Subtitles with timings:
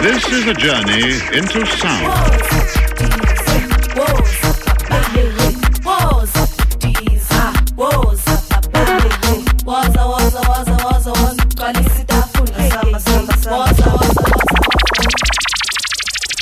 [0.00, 3.18] This is a journey into sound.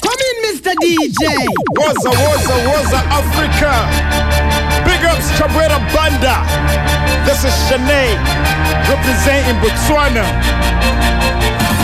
[0.02, 0.75] Come in, Mr.
[0.82, 1.25] DJ.
[1.77, 3.73] Waza, Waza, Waza, Africa.
[4.84, 6.45] Big ups, Cabrera Banda.
[7.25, 8.16] This is Shanae,
[8.88, 11.25] representing Botswana.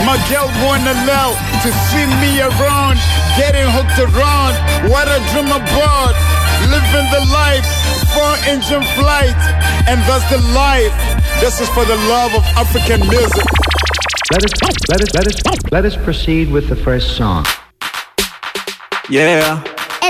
[0.05, 2.99] My girl wanna know to see me around,
[3.39, 4.55] getting hooked around.
[4.91, 6.15] What a dream about,
[6.71, 7.65] living the life,
[8.11, 9.39] four engine flight,
[9.87, 10.95] and that's the life.
[11.41, 13.47] This is for the love of African music.
[14.33, 14.53] Let us,
[14.89, 17.45] let us, let us, let us proceed with the first song.
[19.09, 19.63] Yeah,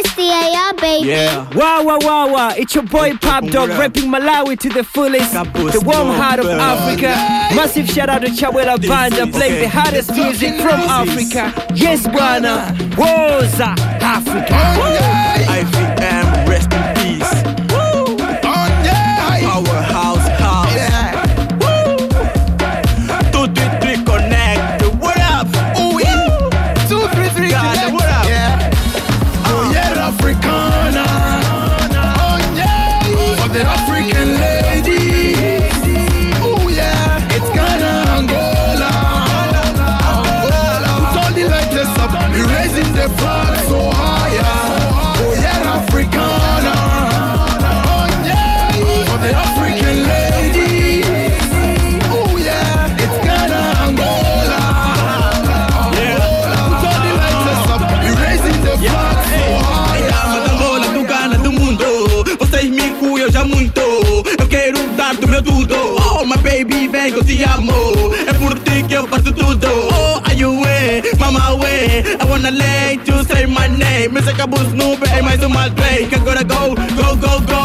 [0.06, 1.09] SDAR, baby.
[1.09, 1.48] yeah.
[1.55, 2.55] Wow, wow, wow, wow.
[2.56, 5.33] It's your boy Pop Dog rapping Malawi to the fullest.
[5.33, 7.09] The warm heart of Africa.
[7.55, 11.52] Massive shout out to Chawela Banda playing the hardest music from Africa.
[11.75, 12.75] Yes, Bwana.
[12.97, 15.41] Woza, Africa.
[72.44, 74.14] on the lane to say my name.
[74.14, 75.98] Music a boost, noob, my so play.
[75.98, 76.10] pain.
[76.10, 77.62] Can gonna go, go, go, go.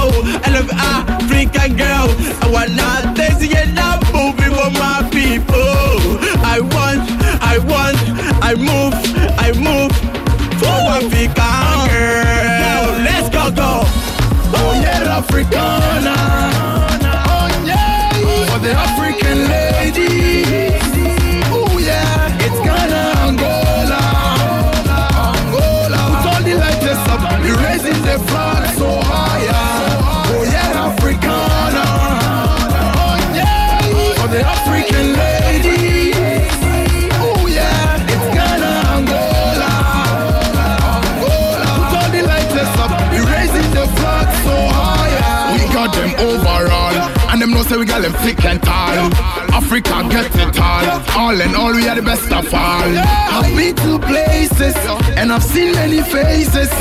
[48.24, 49.12] Thick and tall.
[49.54, 52.92] Africa get it all, all in all we are the best of all.
[53.34, 54.76] I've been to places,
[55.18, 56.72] and I've seen many faces,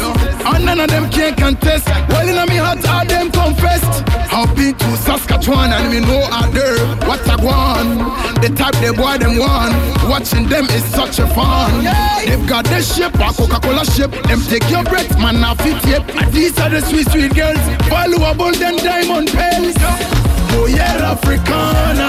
[0.45, 1.87] and none of them can contest.
[2.09, 4.05] Well in me heart, all them confessed.
[4.33, 8.43] I've been to Saskatchewan, and me know out there what I want.
[8.43, 9.75] The type they boy them want,
[10.09, 11.85] watching them is such a fun.
[12.25, 14.13] They've got the shape, a Coca-Cola shape.
[14.29, 15.81] Them take your breath, man, I fit.
[16.17, 17.59] And these are the sweet, sweet girls,
[17.89, 20.26] valuable than diamond pearls.
[20.59, 22.09] Oh yeah, Africana.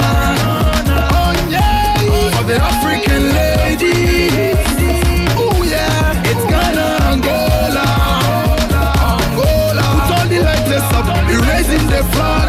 [1.20, 1.98] Oh yeah,
[2.36, 4.56] for the African lady.
[5.38, 7.88] Oh yeah, it's Ghana, Angola.
[9.22, 9.86] Angola.
[9.98, 12.47] Put all the lighters up, we raising the flag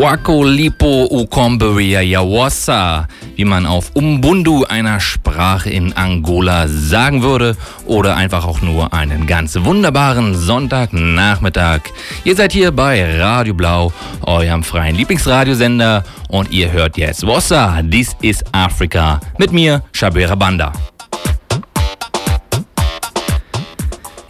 [0.00, 3.06] Wako Lipo Ukomberia Yawassa,
[3.36, 9.26] wie man auf Umbundu einer Sprache in Angola sagen würde, oder einfach auch nur einen
[9.26, 11.80] ganz wunderbaren Sonntagnachmittag.
[12.24, 18.16] Ihr seid hier bei Radio Blau, eurem freien Lieblingsradiosender, und ihr hört jetzt Wassa, This
[18.22, 20.72] is Africa, mit mir, Shabera Banda.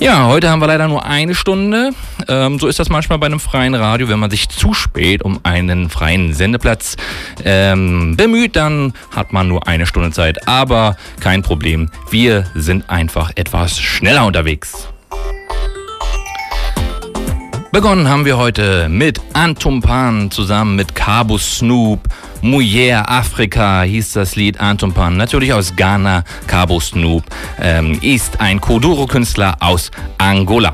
[0.00, 1.90] Ja, heute haben wir leider nur eine Stunde.
[2.26, 4.08] Ähm, so ist das manchmal bei einem freien Radio.
[4.08, 6.96] Wenn man sich zu spät um einen freien Sendeplatz
[7.44, 10.48] ähm, bemüht, dann hat man nur eine Stunde Zeit.
[10.48, 11.90] Aber kein Problem.
[12.08, 14.88] Wir sind einfach etwas schneller unterwegs.
[17.72, 22.00] Begonnen haben wir heute mit Antumpan zusammen mit Cabo Snoop.
[22.42, 26.24] Mujer Afrika hieß das Lied Antumpan, natürlich aus Ghana.
[26.48, 27.22] Cabo Snoop
[27.60, 30.72] ähm, ist ein Koduro-Künstler aus Angola.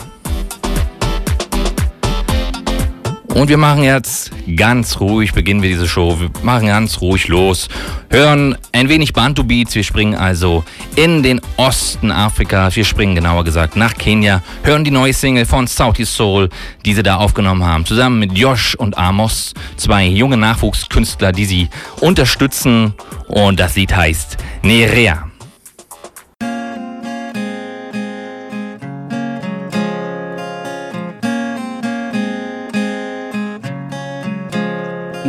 [3.36, 6.18] Und wir machen jetzt ganz ruhig, beginnen wir diese Show.
[6.18, 7.68] Wir machen ganz ruhig los,
[8.08, 9.74] hören ein wenig Bantu Beats.
[9.74, 12.76] Wir springen also in den Osten Afrikas.
[12.76, 16.48] Wir springen genauer gesagt nach Kenia, hören die neue Single von Southeast Soul,
[16.86, 21.68] die sie da aufgenommen haben, zusammen mit Josh und Amos, zwei junge Nachwuchskünstler, die sie
[22.00, 22.94] unterstützen.
[23.28, 25.25] Und das Lied heißt Nerea.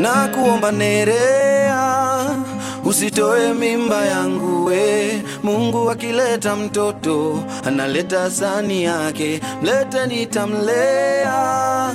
[0.02, 2.26] Na kuomba Nerea,
[2.86, 5.22] usitoe mimba yangu we.
[5.44, 11.90] Mungu akileta mtoto analeta sani yake, mlete nitamlea.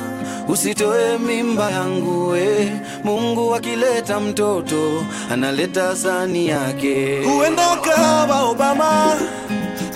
[0.48, 2.72] Usitoe mimba yangu we.
[3.04, 7.22] Mungu akileta mtoto analeta sani yake.
[7.24, 9.12] huenda kawa Obama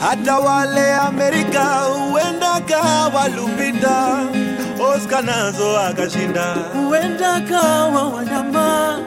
[0.01, 1.65] hata wale Amerika,
[2.11, 4.19] huenda kawa Lupita
[4.97, 8.99] Oscar nazo akashinda, huenda kawa Wanyama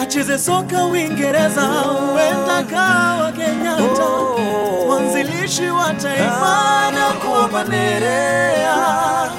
[0.00, 4.08] acheze soka Uingereza, huenda kawa Kenyatta
[4.86, 9.30] mwanzilishi wa taifa na kuwa Nerea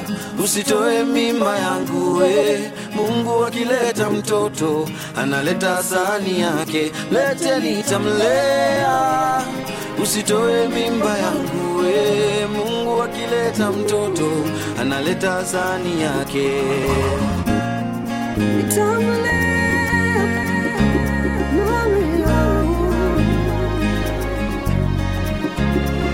[0.43, 2.71] Usitoe mimba yangu we.
[2.95, 9.41] Mungu akileta mtoto analeta sani yake, lete nitamlea.
[10.03, 12.47] Usitoe mimba yangu we.
[12.47, 14.31] Mungu akileta mtoto
[14.81, 16.61] analeta sani yake.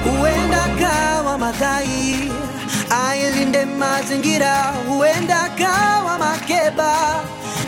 [0.05, 2.31] huenda kawa madhai
[3.07, 6.93] ailinde mazingira, huenda kawa Makeba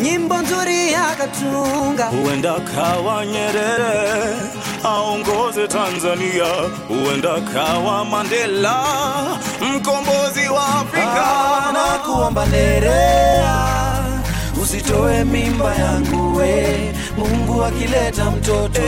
[0.02, 4.36] nyimbo nzuri akatunga, huenda kawa Nyerere
[4.84, 6.46] aongoze Tanzania,
[6.88, 8.76] huenda kawa Mandela
[9.62, 11.26] mkombozi wa Afrika.
[11.74, 13.56] na kuomba Nerea,
[14.64, 16.94] usitoe mimba yangu we.
[17.18, 18.82] Mungu akileta mtoto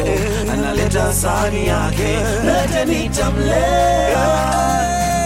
[0.54, 4.52] analeta sani yake, lete nitamlea.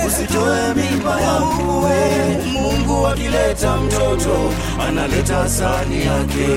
[0.07, 2.37] Usitoe mimba yangu we.
[2.51, 4.51] Mungu akileta mtoto
[4.87, 6.47] analeta sani yake.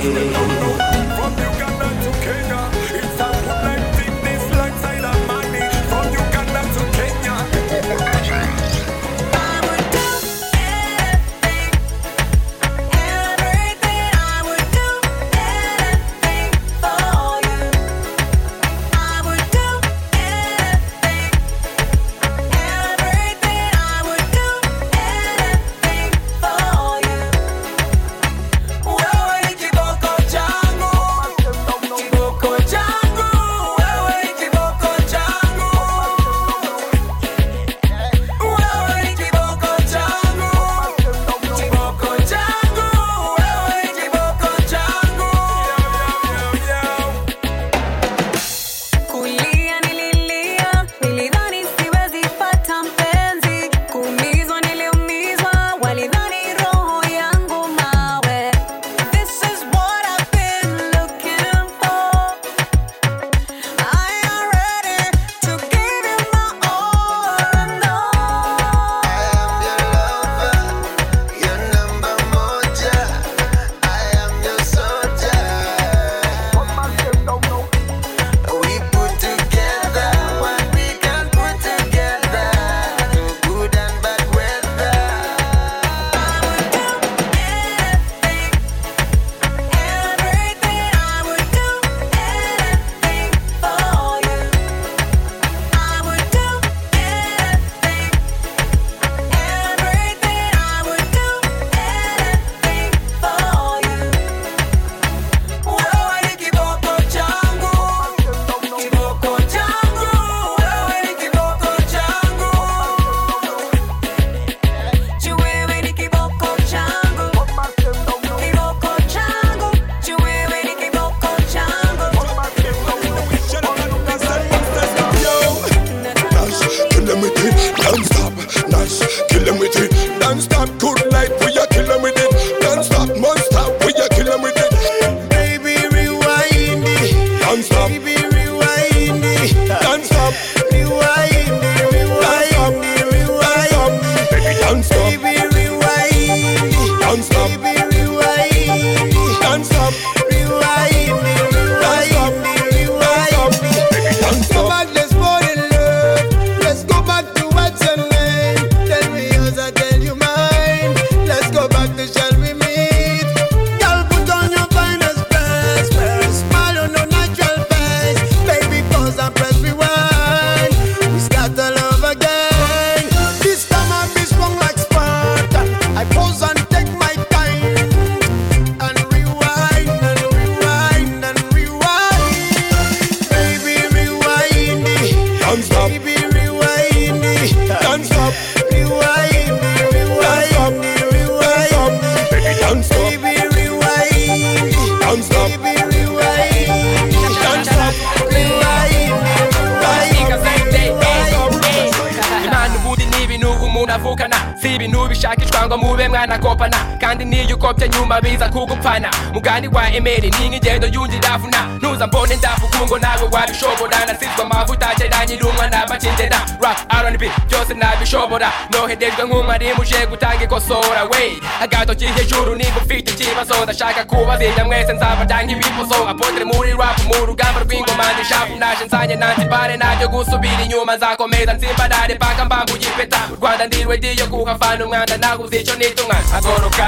[218.19, 221.05] nshobora noherejwe nk'umwarimu uje gutanga ikosora.
[221.11, 223.55] We agato kiri hejuru nimba ufite ikibazo.
[223.65, 228.13] Ndashaka kubazimya mwese nzaba cyangwa ibiposo apondere muri rap mu rugamba rw'ingoma.
[228.15, 230.97] Ndishafu naje nzanye nanzibare ntabyo gusubira inyuma.
[230.97, 236.03] Nzakomeza nzimbarare mpaka mbambuye ipeta u rwanda ndirwe ndiyo kuhavana umwanda ntabwo uzi icyo nita
[236.03, 236.87] umwana agoroka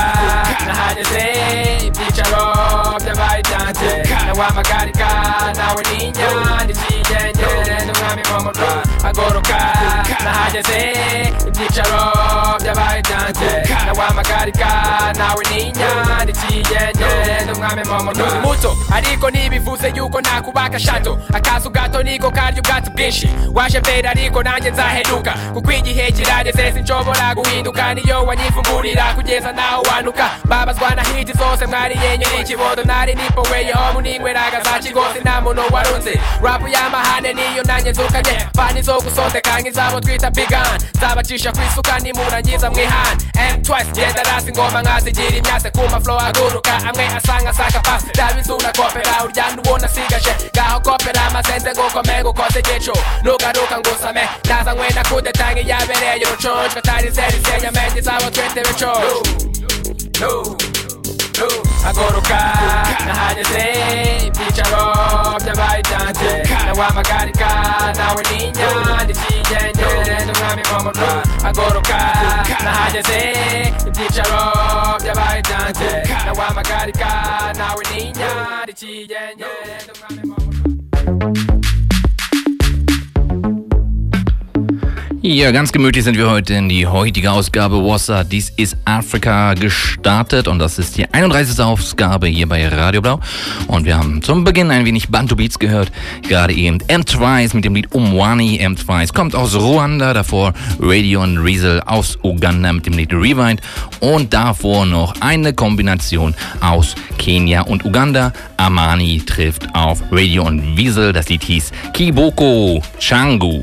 [0.66, 1.22] nahageze
[1.86, 2.42] ibyicaro
[3.04, 3.90] byabaye byanjye
[4.26, 5.08] nawe amagarika
[5.58, 6.28] nawe ninjya
[6.64, 7.50] ndiciye njye
[7.86, 9.58] n'umwami wo mu rwanda agoroka
[10.24, 10.78] nahageze
[11.48, 12.02] ibyicaro
[12.62, 13.50] byabaye byanjye
[13.86, 14.68] nawamagarika
[15.18, 17.82] nawe ninya kigenge n'umwami
[18.42, 24.42] muto ariko ntibivuze yuko nakubaka shato akazu gato niko karya ubwatsi bwinshi waje mbere ariko
[24.42, 27.94] nanjye nzaheruka kuko igihe kirageze sinshobora guhinduka.
[27.94, 30.30] Niyo wanyifungurira kugeza naho wanuka.
[30.44, 35.62] Babazwa na hiti zose mwari nyiri ikibondo nari nipoweye homu ninyweraga za kigosi nta muntu
[35.72, 36.20] warunze.
[36.42, 40.78] Rapu y'amahane niyo nanjye nzukanye fani zo gusondeka nk'izabo twita bigan
[41.10, 46.74] nzabacisha ku isuka nimurangiza mwihana m twice genda rasi ngoma nkazigira imyase ku maflo aguruka.
[46.88, 52.98] Amwe asanga saka pasi ndabizuna kopera uryanda ubona asigaje ngaho kopera amasenze ngukomeye ngukoze igico
[53.24, 58.90] nugaruka ngusame naza nkwenda kudetanga iyabereye uruconjwe atari zerisenya menye zabo twete bico
[61.88, 62.40] agoroka
[63.06, 63.64] nahageze
[64.26, 64.84] ibyicaro
[65.44, 66.32] by'abayitanje
[66.66, 67.50] nawe amagarika
[67.98, 68.70] nawe ninya
[69.04, 69.90] ndikiyenge
[70.26, 71.12] n'umwami w'umurwa
[71.48, 71.98] agoroka
[72.64, 73.18] nahageze
[73.88, 74.42] ibyicaro
[75.02, 75.90] by'abayitanje
[76.26, 77.10] nawe amagarika
[77.58, 78.30] nawe ninya
[78.64, 79.50] ndikiyenge
[79.86, 81.59] n'umwami w'umurwa
[85.22, 88.24] Ja, ganz gemütlich sind wir heute in die heutige Ausgabe Wassa.
[88.24, 91.60] Dies ist Afrika gestartet und das ist die 31.
[91.60, 93.20] Ausgabe hier bei Radio Blau.
[93.66, 95.92] Und wir haben zum Beginn ein wenig Bantu Beats gehört.
[96.26, 98.60] Gerade eben M-Twice mit dem Lied Umwani.
[98.60, 103.60] M-Twice kommt aus Ruanda, davor Radio und Riesel aus Uganda mit dem Lied Rewind
[104.00, 108.32] und davor noch eine Kombination aus Kenia und Uganda.
[108.56, 111.12] Amani trifft auf Radio und Wiesel.
[111.12, 113.62] Das Lied hieß Kiboko Changu.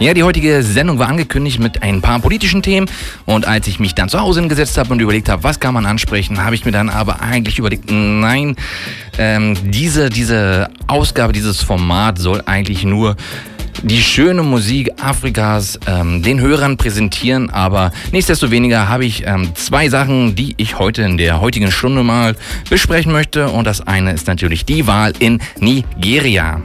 [0.00, 2.88] Ja, die heutige Sendung war angekündigt mit ein paar politischen Themen.
[3.26, 5.84] Und als ich mich dann zu Hause hingesetzt habe und überlegt habe, was kann man
[5.84, 8.56] ansprechen, habe ich mir dann aber eigentlich überlegt, nein,
[9.18, 13.14] ähm, diese, diese Ausgabe, dieses Format soll eigentlich nur
[13.82, 20.34] die schöne Musik Afrikas ähm, den Hörern präsentieren, aber nichtsdestoweniger habe ich ähm, zwei Sachen,
[20.34, 22.36] die ich heute in der heutigen Stunde mal
[22.70, 23.50] besprechen möchte.
[23.50, 26.62] Und das eine ist natürlich die Wahl in Nigeria.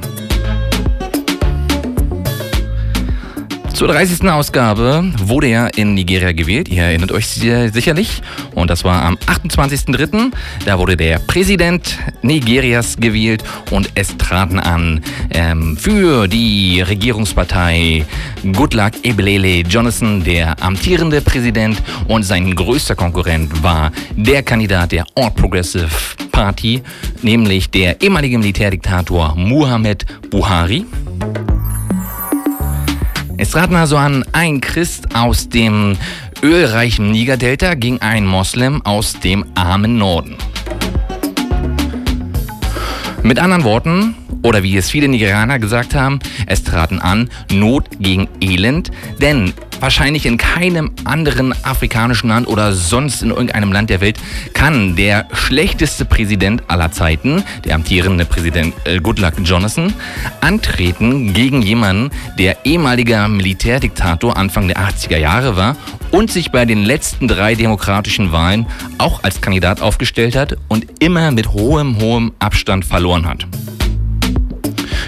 [3.76, 4.24] Zur 30.
[4.30, 6.70] Ausgabe wurde er in Nigeria gewählt.
[6.70, 8.22] Ihr erinnert euch sicherlich.
[8.54, 10.32] Und das war am 28.03.
[10.66, 15.02] Da wurde der Präsident Nigerias gewählt und es traten an
[15.32, 18.06] ähm, für die Regierungspartei
[18.54, 21.84] Goodluck Ebelele Jonathan, der amtierende Präsident.
[22.08, 25.90] Und sein größter Konkurrent war der Kandidat der All Progressive
[26.32, 26.82] Party,
[27.22, 30.86] nämlich der ehemalige Militärdiktator Muhammad Buhari.
[33.46, 35.96] Es traten also an ein Christ aus dem
[36.42, 40.36] ölreichen Niger-Delta gegen einen Moslem aus dem armen Norden.
[43.22, 48.28] Mit anderen Worten, oder wie es viele Nigerianer gesagt haben, es traten an Not gegen
[48.42, 48.90] Elend,
[49.22, 49.54] denn
[49.86, 54.18] wahrscheinlich in keinem anderen afrikanischen Land oder sonst in irgendeinem Land der Welt
[54.54, 59.94] kann der schlechteste Präsident aller Zeiten, der amtierende Präsident äh, Goodluck Jonathan,
[60.42, 65.78] antreten gegen jemanden, der ehemaliger Militärdiktator Anfang der 80er Jahre war
[66.10, 68.66] und sich bei den letzten drei demokratischen Wahlen
[68.98, 73.46] auch als Kandidat aufgestellt hat und immer mit hohem, hohem Abstand verloren hat.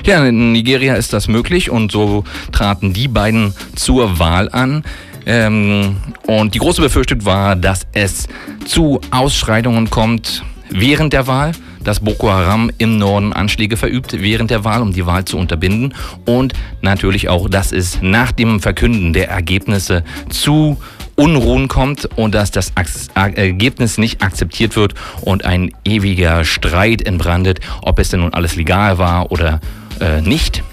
[0.08, 2.24] Ja, in Nigeria ist das möglich und so
[2.54, 4.86] traten die beiden zur Wahl an.
[5.26, 8.26] Ähm, und die große Befürchtung war, dass es
[8.64, 11.52] zu Ausschreitungen kommt während der Wahl,
[11.84, 15.94] dass Boko Haram im Norden Anschläge verübt während der Wahl, um die Wahl zu unterbinden.
[16.26, 20.78] Und natürlich auch, dass es nach dem Verkünden der Ergebnisse zu
[21.16, 22.72] Unruhen kommt und dass das
[23.14, 28.98] Ergebnis nicht akzeptiert wird und ein ewiger Streit entbrandet, ob es denn nun alles legal
[28.98, 29.60] war oder
[30.00, 30.63] äh, nicht.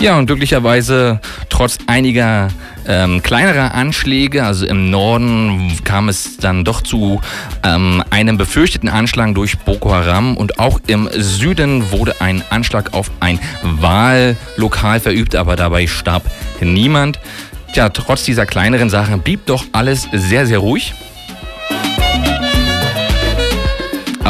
[0.00, 2.48] Ja, und glücklicherweise trotz einiger
[2.88, 7.20] ähm, kleinerer Anschläge, also im Norden kam es dann doch zu
[7.62, 13.10] ähm, einem befürchteten Anschlag durch Boko Haram und auch im Süden wurde ein Anschlag auf
[13.20, 16.24] ein Wahllokal verübt, aber dabei starb
[16.60, 17.20] niemand.
[17.74, 20.94] Tja, trotz dieser kleineren Sachen blieb doch alles sehr, sehr ruhig.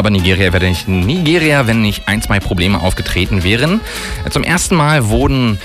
[0.00, 3.82] Aber Nigeria wäre nicht Nigeria, wenn nicht ein, zwei Probleme aufgetreten wären.
[4.30, 5.58] Zum ersten Mal wurden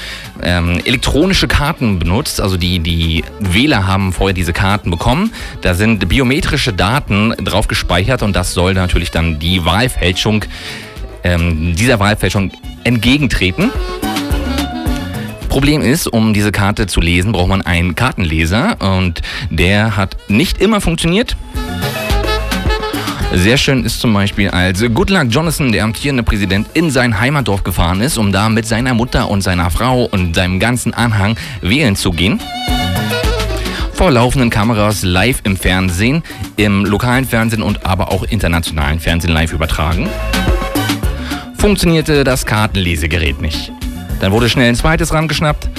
[0.44, 5.32] ähm, elektronische Karten benutzt, also die, die Wähler haben vorher diese Karten bekommen.
[5.62, 10.44] Da sind biometrische Daten drauf gespeichert und das soll natürlich dann die Wahlfälschung,
[11.24, 12.51] ähm, dieser Wahlfälschung
[12.84, 13.72] entgegentreten.
[15.48, 20.60] Problem ist, um diese Karte zu lesen, braucht man einen Kartenleser und der hat nicht
[20.60, 21.38] immer funktioniert.
[23.36, 28.00] Sehr schön ist zum Beispiel, als Goodluck Jonathan, der amtierende Präsident, in sein Heimatdorf gefahren
[28.00, 32.12] ist, um da mit seiner Mutter und seiner Frau und seinem ganzen Anhang wählen zu
[32.12, 32.42] gehen.
[33.94, 36.24] Vor laufenden Kameras live im Fernsehen,
[36.56, 40.10] im lokalen Fernsehen und aber auch internationalen Fernsehen live übertragen.
[41.58, 43.72] Funktionierte das Kartenlesegerät nicht.
[44.22, 45.70] Dann wurde schnell ein zweites rangeschnappt,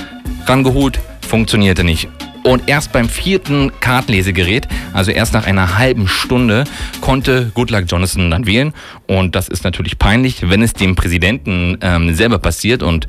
[0.47, 2.09] rangeholt, funktionierte nicht.
[2.47, 6.63] Und erst beim vierten Kartenlesegerät, also erst nach einer halben Stunde,
[7.01, 8.73] konnte Goodluck Jonathan dann wählen.
[9.09, 12.85] Und das ist natürlich peinlich, wenn es dem Präsidenten ähm, selber passiert.
[12.85, 13.09] Und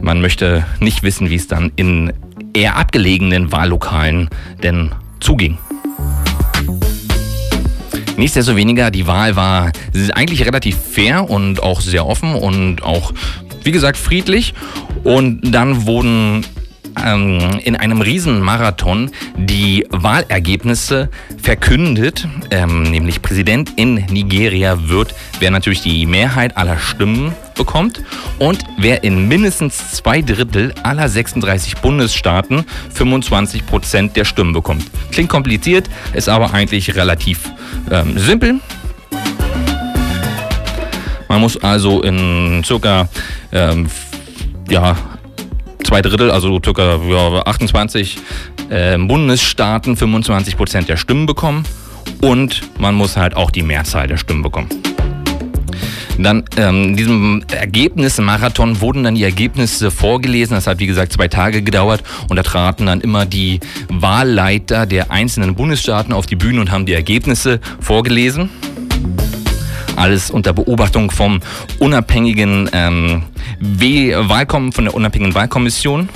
[0.00, 2.12] man möchte nicht wissen, wie es dann in
[2.54, 4.30] eher abgelegenen Wahllokalen
[4.62, 5.58] denn zuging.
[8.16, 9.72] Nichtsdestoweniger, die Wahl war
[10.14, 13.12] eigentlich relativ fair und auch sehr offen und auch,
[13.64, 14.54] wie gesagt, friedlich.
[15.02, 16.44] Und dann wurden
[17.04, 21.08] ähm, in einem Riesenmarathon die Wahlergebnisse
[21.42, 28.02] verkündet, ähm, nämlich Präsident in Nigeria wird, wer natürlich die Mehrheit aller Stimmen bekommt
[28.38, 34.84] und wer in mindestens zwei Drittel aller 36 Bundesstaaten 25 Prozent der Stimmen bekommt.
[35.10, 37.50] Klingt kompliziert, ist aber eigentlich relativ
[37.90, 38.60] ähm, simpel.
[41.28, 43.08] Man muss also in circa
[43.52, 43.88] ähm,
[44.70, 44.96] ja,
[45.84, 46.98] zwei Drittel, also ca.
[47.08, 48.18] Ja, 28
[48.70, 51.64] äh, Bundesstaaten 25 Prozent der Stimmen bekommen
[52.20, 54.68] und man muss halt auch die Mehrzahl der Stimmen bekommen.
[56.18, 60.54] Dann ähm, diesem Ergebnismarathon wurden dann die Ergebnisse vorgelesen.
[60.54, 65.12] Das hat wie gesagt zwei Tage gedauert und da traten dann immer die Wahlleiter der
[65.12, 68.50] einzelnen Bundesstaaten auf die Bühne und haben die Ergebnisse vorgelesen.
[69.98, 71.40] Alles unter Beobachtung vom
[71.80, 73.24] unabhängigen ähm,
[73.60, 76.08] Wahlkommen, von der unabhängigen Wahlkommission.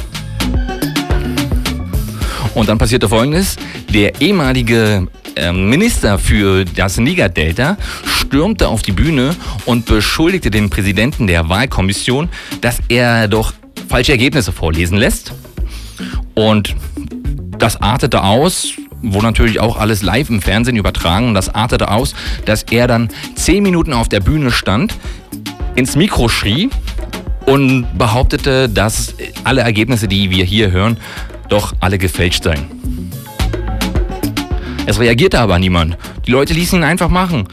[2.55, 3.57] Und dann passierte folgendes.
[3.93, 11.27] Der ehemalige ähm, Minister für das Niger-Delta stürmte auf die Bühne und beschuldigte den Präsidenten
[11.27, 12.29] der Wahlkommission,
[12.61, 13.53] dass er doch
[13.89, 15.33] falsche Ergebnisse vorlesen lässt.
[16.35, 16.75] Und
[17.59, 22.15] das artete aus, wurde natürlich auch alles live im Fernsehen übertragen und das artete aus,
[22.45, 24.95] dass er dann zehn Minuten auf der Bühne stand,
[25.75, 26.71] ins Mikro schrie
[27.47, 30.97] und behauptete, dass alle Ergebnisse, die wir hier hören,
[31.49, 32.67] doch alle gefälscht seien.
[34.87, 35.97] Es reagierte aber niemand.
[36.27, 37.47] Die Leute ließen ihn einfach machen.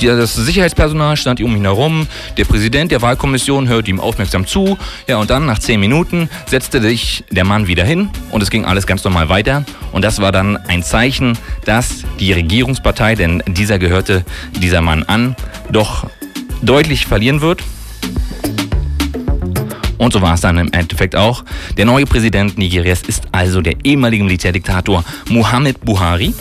[0.00, 2.06] Das Sicherheitspersonal stand um ihn herum.
[2.36, 4.76] Der Präsident der Wahlkommission hörte ihm aufmerksam zu.
[5.06, 8.64] Ja, und dann nach zehn Minuten setzte sich der Mann wieder hin und es ging
[8.64, 9.64] alles ganz normal weiter.
[9.92, 14.24] Und das war dann ein Zeichen, dass die Regierungspartei, denn dieser gehörte
[14.60, 15.34] dieser Mann an,
[15.70, 16.08] doch
[16.62, 17.62] deutlich verlieren wird.
[19.98, 21.42] Und so war es dann im Endeffekt auch.
[21.76, 26.34] Der neue Präsident Nigerias ist also der ehemalige Militärdiktator Mohamed Buhari.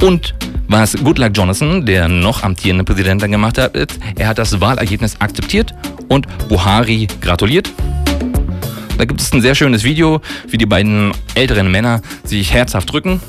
[0.00, 0.34] Und
[0.68, 5.20] was Goodluck Jonathan, der noch amtierende Präsident, dann gemacht hat, ist, er hat das Wahlergebnis
[5.20, 5.74] akzeptiert
[6.08, 7.70] und Buhari gratuliert.
[8.96, 13.20] Da gibt es ein sehr schönes Video, wie die beiden älteren Männer sich herzhaft drücken.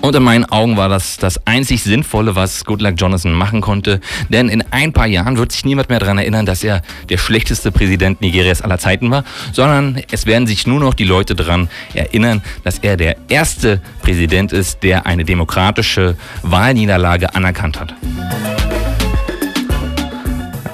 [0.00, 4.00] Und in meinen Augen war das das einzig Sinnvolle, was Goodluck Jonathan machen konnte.
[4.28, 7.72] Denn in ein paar Jahren wird sich niemand mehr daran erinnern, dass er der schlechteste
[7.72, 12.42] Präsident Nigerias aller Zeiten war, sondern es werden sich nur noch die Leute daran erinnern,
[12.62, 17.94] dass er der erste Präsident ist, der eine demokratische Wahlniederlage anerkannt hat.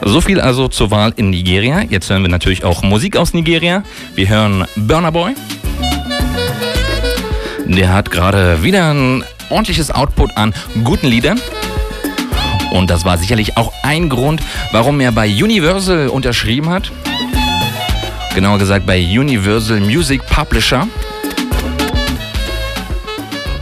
[0.04, 1.82] So viel also zur Wahl in Nigeria.
[1.88, 3.84] Jetzt hören wir natürlich auch Musik aus Nigeria.
[4.14, 5.34] Wir hören Burner Boy.
[7.66, 11.40] Der hat gerade wieder ein ordentliches Output an guten Liedern.
[12.72, 14.40] Und das war sicherlich auch ein Grund,
[14.72, 16.90] warum er bei Universal unterschrieben hat.
[18.34, 20.86] Genauer gesagt bei Universal Music Publisher.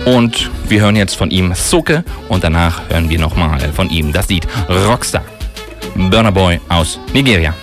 [0.05, 4.29] Und wir hören jetzt von ihm Soke und danach hören wir nochmal von ihm das
[4.29, 5.25] Lied Rockstar.
[5.95, 7.55] Burner Boy aus Nigeria.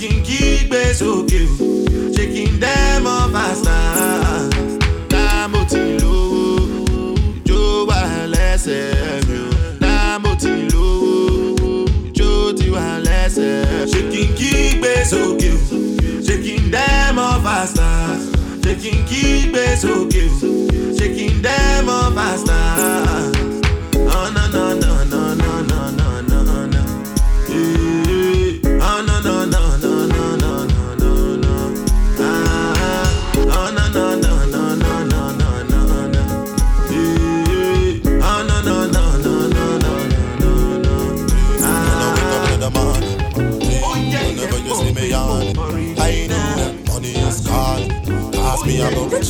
[0.00, 1.48] kí keep it so cute.
[1.60, 2.58] o.
[2.60, 3.68] Them kí my stars.
[3.68, 3.78] mọ́ fàṣà
[5.12, 6.44] tá mo ti lówó
[7.44, 8.00] ìjó wà
[8.34, 8.84] lẹ́sẹ̀
[9.28, 9.48] mi o.
[9.82, 11.14] Tá mo ti lówó
[12.08, 15.58] ìjó ti wà lẹ́sẹ̀ ṣé kí n kí gbé sókè o?
[16.26, 17.90] Ṣé kí n dẹ́ mọ́ fàṣà
[18.62, 19.18] ṣé kí n kí.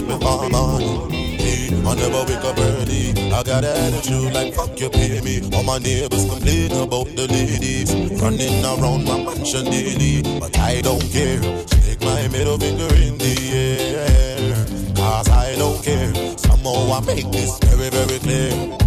[0.08, 1.86] me all morning.
[1.86, 3.12] I never wake up early.
[3.32, 5.40] I got attitude like fuck you pay me.
[5.54, 11.04] All my neighbors complain about the ladies running around my mansion daily, but I don't
[11.10, 11.40] care.
[11.66, 14.54] Stick my middle finger in the air,
[14.96, 16.12] cause I don't care.
[16.38, 18.77] Somehow I make this very very clear.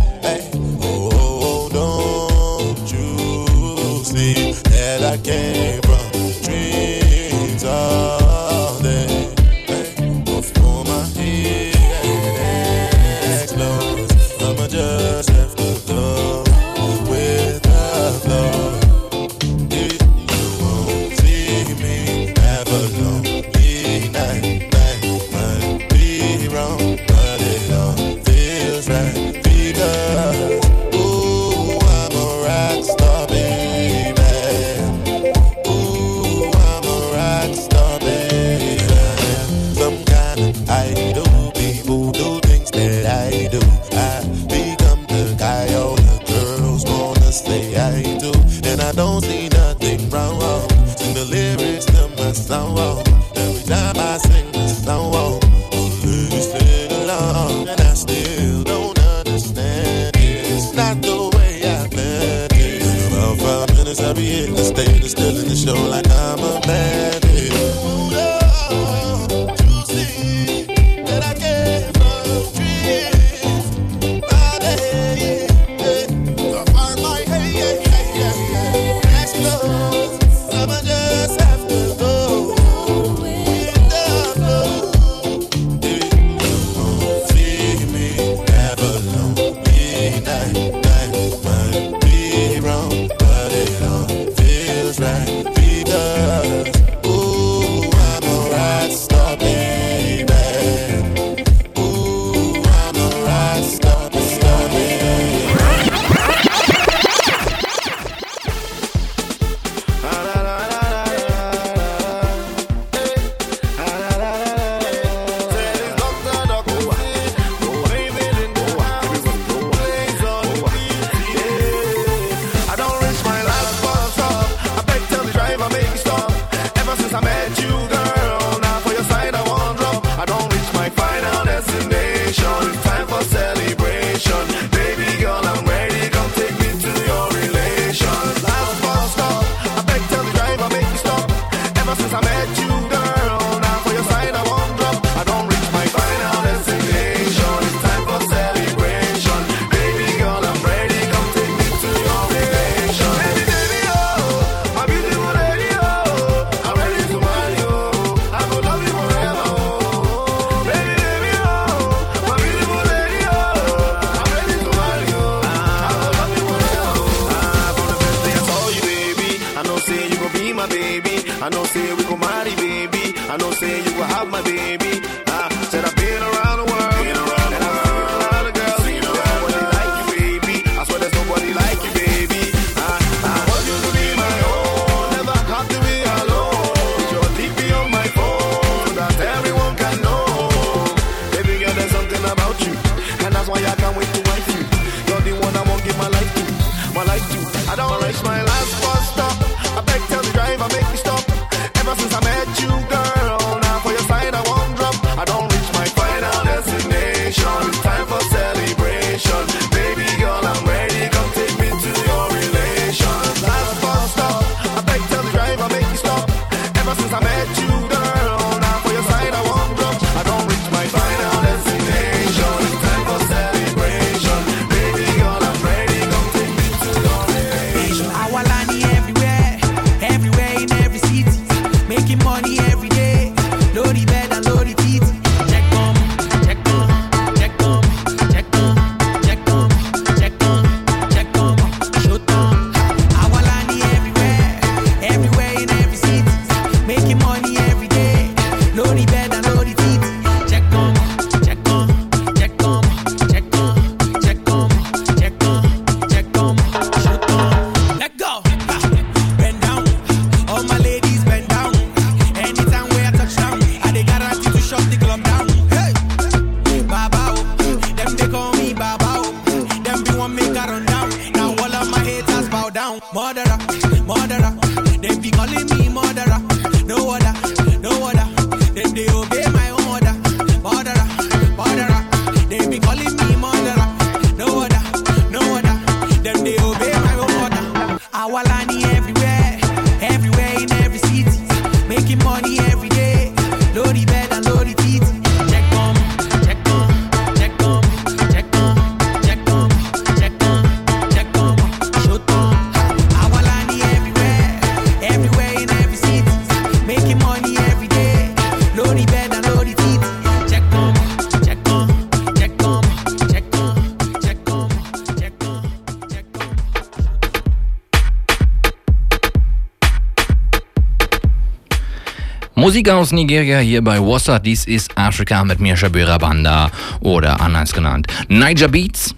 [322.82, 324.40] Musik aus Nigeria hier bei Wassa.
[324.40, 329.14] Dies ist Afrika mit mir, Shabira Banda oder anders genannt Niger Beats.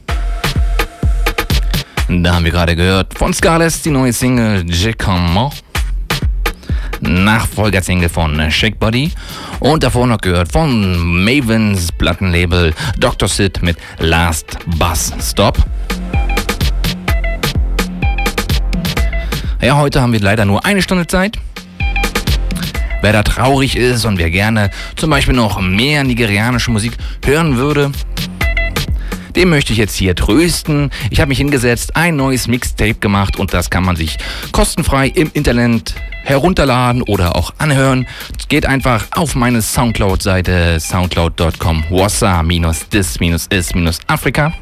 [2.09, 5.53] Da haben wir gerade gehört von Scarlett die neue Single Je Comment.
[6.99, 9.13] Nachfolgersingle von Shake Body.
[9.61, 13.29] Und davor noch gehört von Mavens Plattenlabel Dr.
[13.29, 15.57] Sid mit Last Bus Stop.
[19.61, 21.37] Ja, heute haben wir leider nur eine Stunde Zeit.
[23.03, 26.93] Wer da traurig ist und wer gerne zum Beispiel noch mehr nigerianische Musik
[27.25, 27.91] hören würde,
[29.35, 30.89] dem möchte ich jetzt hier trösten.
[31.09, 34.17] Ich habe mich hingesetzt, ein neues Mixtape gemacht und das kann man sich
[34.53, 38.07] kostenfrei im Internet herunterladen oder auch anhören.
[38.47, 44.53] Geht einfach auf meine Soundcloud-Seite soundcloud.com wassa-dis-is-afrika.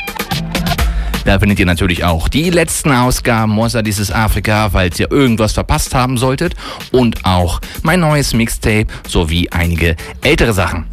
[1.26, 5.94] Da findet ihr natürlich auch die letzten Ausgaben Mossa dieses Afrika, falls ihr irgendwas verpasst
[5.94, 6.56] haben solltet.
[6.92, 10.86] Und auch mein neues Mixtape sowie einige ältere Sachen.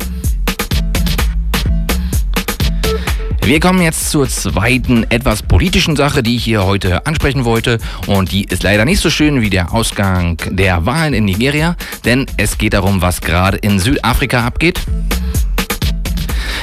[3.48, 7.78] Wir kommen jetzt zur zweiten, etwas politischen Sache, die ich hier heute ansprechen wollte.
[8.06, 12.26] Und die ist leider nicht so schön wie der Ausgang der Wahlen in Nigeria, denn
[12.36, 14.82] es geht darum, was gerade in Südafrika abgeht.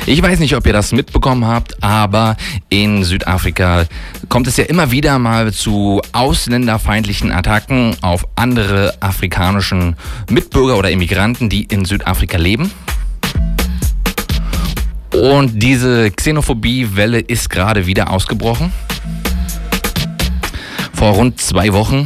[0.08, 2.38] Ich weiß nicht, ob ihr das mitbekommen habt, aber
[2.70, 3.86] in Südafrika
[4.30, 9.96] kommt es ja immer wieder mal zu ausländerfeindlichen Attacken auf andere afrikanischen
[10.30, 12.70] Mitbürger oder Immigranten, die in Südafrika leben.
[15.12, 18.72] Und diese Xenophobie-Welle ist gerade wieder ausgebrochen.
[20.94, 22.06] Vor rund zwei Wochen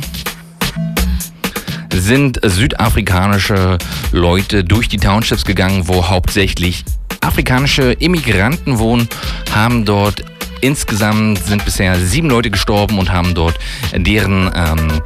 [1.94, 3.78] sind südafrikanische
[4.14, 6.86] Leute durch die Townships gegangen, wo hauptsächlich
[7.22, 9.08] afrikanische Immigranten wohnen,
[9.54, 10.24] haben dort
[10.62, 13.58] insgesamt sind bisher sieben Leute gestorben und haben dort
[13.94, 15.02] deren, ähm,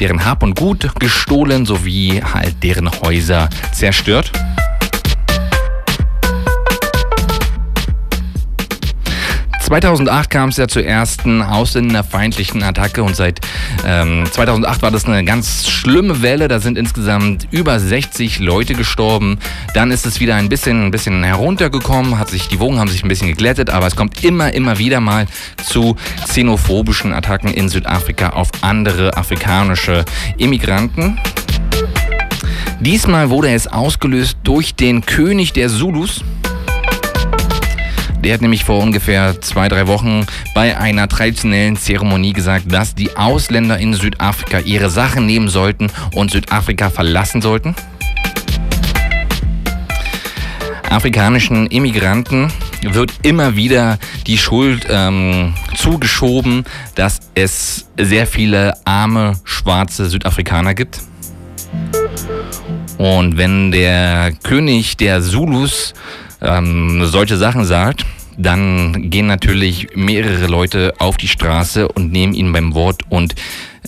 [0.00, 4.32] deren Hab und Gut gestohlen sowie halt deren Häuser zerstört.
[9.68, 13.40] ...2008 kam es ja zur ersten ausländerfeindlichen Attacke und seit
[13.84, 16.48] ähm, 2008 war das eine ganz schlimme Welle.
[16.48, 19.38] Da sind insgesamt über 60 Leute gestorben.
[19.74, 23.04] Dann ist es wieder ein bisschen, ein bisschen heruntergekommen, hat sich, die Wogen haben sich
[23.04, 25.26] ein bisschen geglättet, aber es kommt immer, immer wieder mal
[25.64, 30.04] zu xenophobischen Attacken in Südafrika auf andere afrikanische
[30.38, 31.18] Immigranten.
[32.80, 36.22] Diesmal wurde es ausgelöst durch den König der Zulus.
[38.22, 43.16] Der hat nämlich vor ungefähr zwei, drei Wochen bei einer traditionellen Zeremonie gesagt, dass die
[43.16, 47.74] Ausländer in Südafrika ihre Sachen nehmen sollten und Südafrika verlassen sollten.
[50.90, 52.50] Afrikanischen Immigranten
[52.82, 61.00] wird immer wieder die Schuld ähm, zugeschoben, dass es sehr viele arme, schwarze Südafrikaner gibt.
[62.96, 65.94] Und wenn der König der Zulus
[66.40, 68.04] ähm, solche Sachen sagt,
[68.36, 73.34] dann gehen natürlich mehrere Leute auf die Straße und nehmen ihn beim Wort und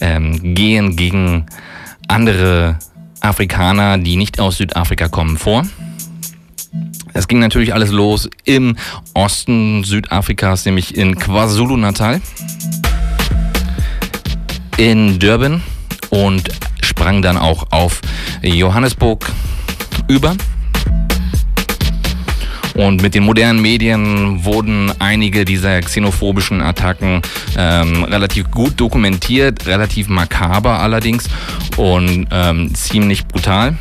[0.01, 1.47] ähm, gehen gegen
[2.09, 2.77] andere
[3.21, 5.65] Afrikaner, die nicht aus Südafrika kommen, vor.
[7.13, 8.77] Es ging natürlich alles los im
[9.15, 12.21] Osten Südafrikas, nämlich in KwaZulu-Natal,
[14.77, 15.63] in Durban
[16.11, 16.49] und
[16.83, 18.01] sprang dann auch auf
[18.43, 19.31] Johannesburg
[20.09, 20.37] über.
[22.81, 27.21] Und mit den modernen Medien wurden einige dieser xenophobischen Attacken
[27.59, 31.29] ähm, relativ gut dokumentiert, relativ makaber allerdings
[31.77, 33.77] und ähm, ziemlich brutal.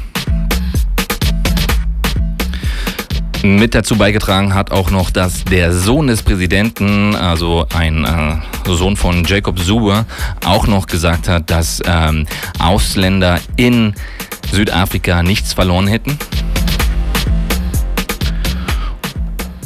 [3.42, 8.98] Mit dazu beigetragen hat auch noch, dass der Sohn des Präsidenten, also ein äh, Sohn
[8.98, 10.06] von Jacob Zuma,
[10.46, 12.28] auch noch gesagt hat, dass ähm,
[12.60, 13.94] Ausländer in
[14.52, 16.18] Südafrika nichts verloren hätten.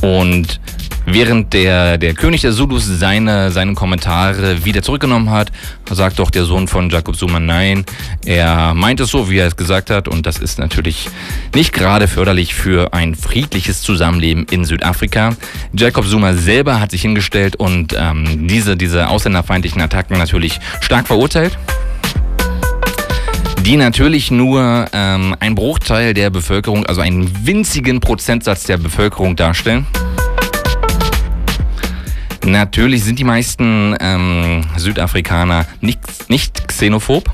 [0.04, 0.60] Und
[1.06, 5.50] während der, der König der Zulus seine, seine Kommentare wieder zurückgenommen hat,
[5.90, 7.86] sagt doch der Sohn von Jacob Zuma nein.
[8.26, 10.10] Er meint es so, wie er es gesagt hat.
[10.10, 11.10] Und das ist natürlich
[11.56, 15.38] nicht gerade förderlich für ein friedliches Zusammenleben in Südafrika.
[15.72, 21.58] Jacob Zuma selber hat sich hingestellt und ähm, diese, diese ausländerfeindlichen Attacken natürlich stark verurteilt
[23.66, 29.88] die natürlich nur ähm, ein Bruchteil der Bevölkerung, also einen winzigen Prozentsatz der Bevölkerung darstellen.
[32.46, 37.32] Natürlich sind die meisten ähm, Südafrikaner nicht, nicht xenophob.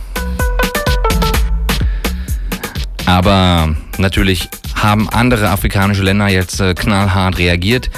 [3.07, 7.89] Aber natürlich haben andere afrikanische Länder jetzt äh, knallhart reagiert.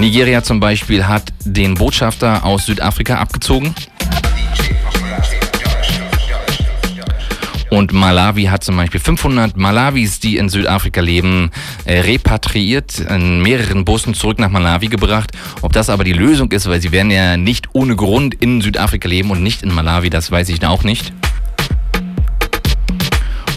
[0.00, 3.74] Nigeria zum Beispiel hat den Botschafter aus Südafrika abgezogen.
[7.76, 11.50] Und Malawi hat zum Beispiel 500 Malawis, die in Südafrika leben,
[11.84, 15.32] äh, repatriiert, in mehreren Bussen zurück nach Malawi gebracht.
[15.60, 19.06] Ob das aber die Lösung ist, weil sie werden ja nicht ohne Grund in Südafrika
[19.06, 21.12] leben und nicht in Malawi, das weiß ich auch nicht.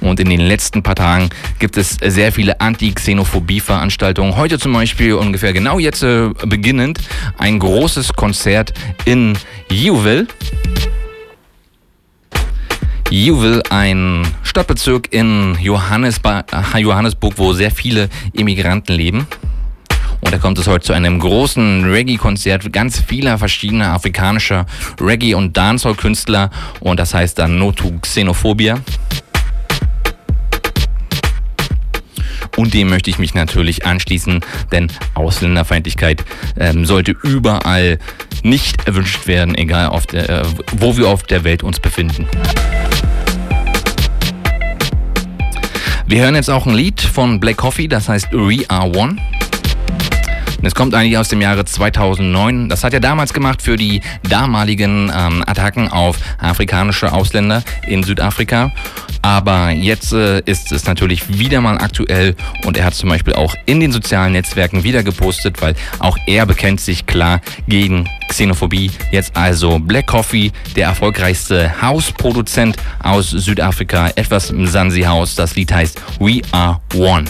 [0.02, 1.30] Und in den letzten paar Tagen
[1.60, 4.36] gibt es sehr viele Anti-Xenophobie-Veranstaltungen.
[4.36, 7.00] Heute zum Beispiel ungefähr genau jetzt äh, beginnend
[7.38, 8.74] ein großes Konzert
[9.06, 9.38] in
[9.72, 10.28] Yeovil.
[13.12, 16.46] Yeovil, ein Stadtbezirk in Johannesba
[16.78, 19.26] Johannesburg, wo sehr viele Immigranten leben.
[20.22, 24.68] Und da kommt es heute zu einem großen Reggae-Konzert ganz vieler verschiedener afrikanischer
[25.00, 26.52] Reggae- und Dancehall-Künstler.
[26.82, 28.80] Und das heißt dann No to Xenophobia.
[32.58, 34.42] Und dem möchte ich mich natürlich anschließen,
[34.72, 36.26] denn Ausländerfeindlichkeit
[36.60, 37.98] ähm, sollte überall
[38.44, 40.44] nicht erwünscht werden, egal der, äh,
[40.78, 42.28] wo wir auf der Welt uns befinden.
[46.08, 49.18] Wir hören jetzt auch ein Lied von Black Coffee, das heißt We Are One.
[50.62, 52.70] Es kommt eigentlich aus dem Jahre 2009.
[52.70, 58.72] Das hat er damals gemacht für die damaligen ähm, Attacken auf afrikanische Ausländer in Südafrika.
[59.22, 62.36] Aber jetzt äh, ist es natürlich wieder mal aktuell
[62.66, 66.46] und er hat zum Beispiel auch in den sozialen Netzwerken wieder gepostet, weil auch er
[66.46, 68.92] bekennt sich klar gegen Xenophobie.
[69.12, 75.36] Jetzt also Black Coffee, der erfolgreichste Hausproduzent aus Südafrika, etwas im Sansi House.
[75.36, 77.26] Das Lied heißt We Are One.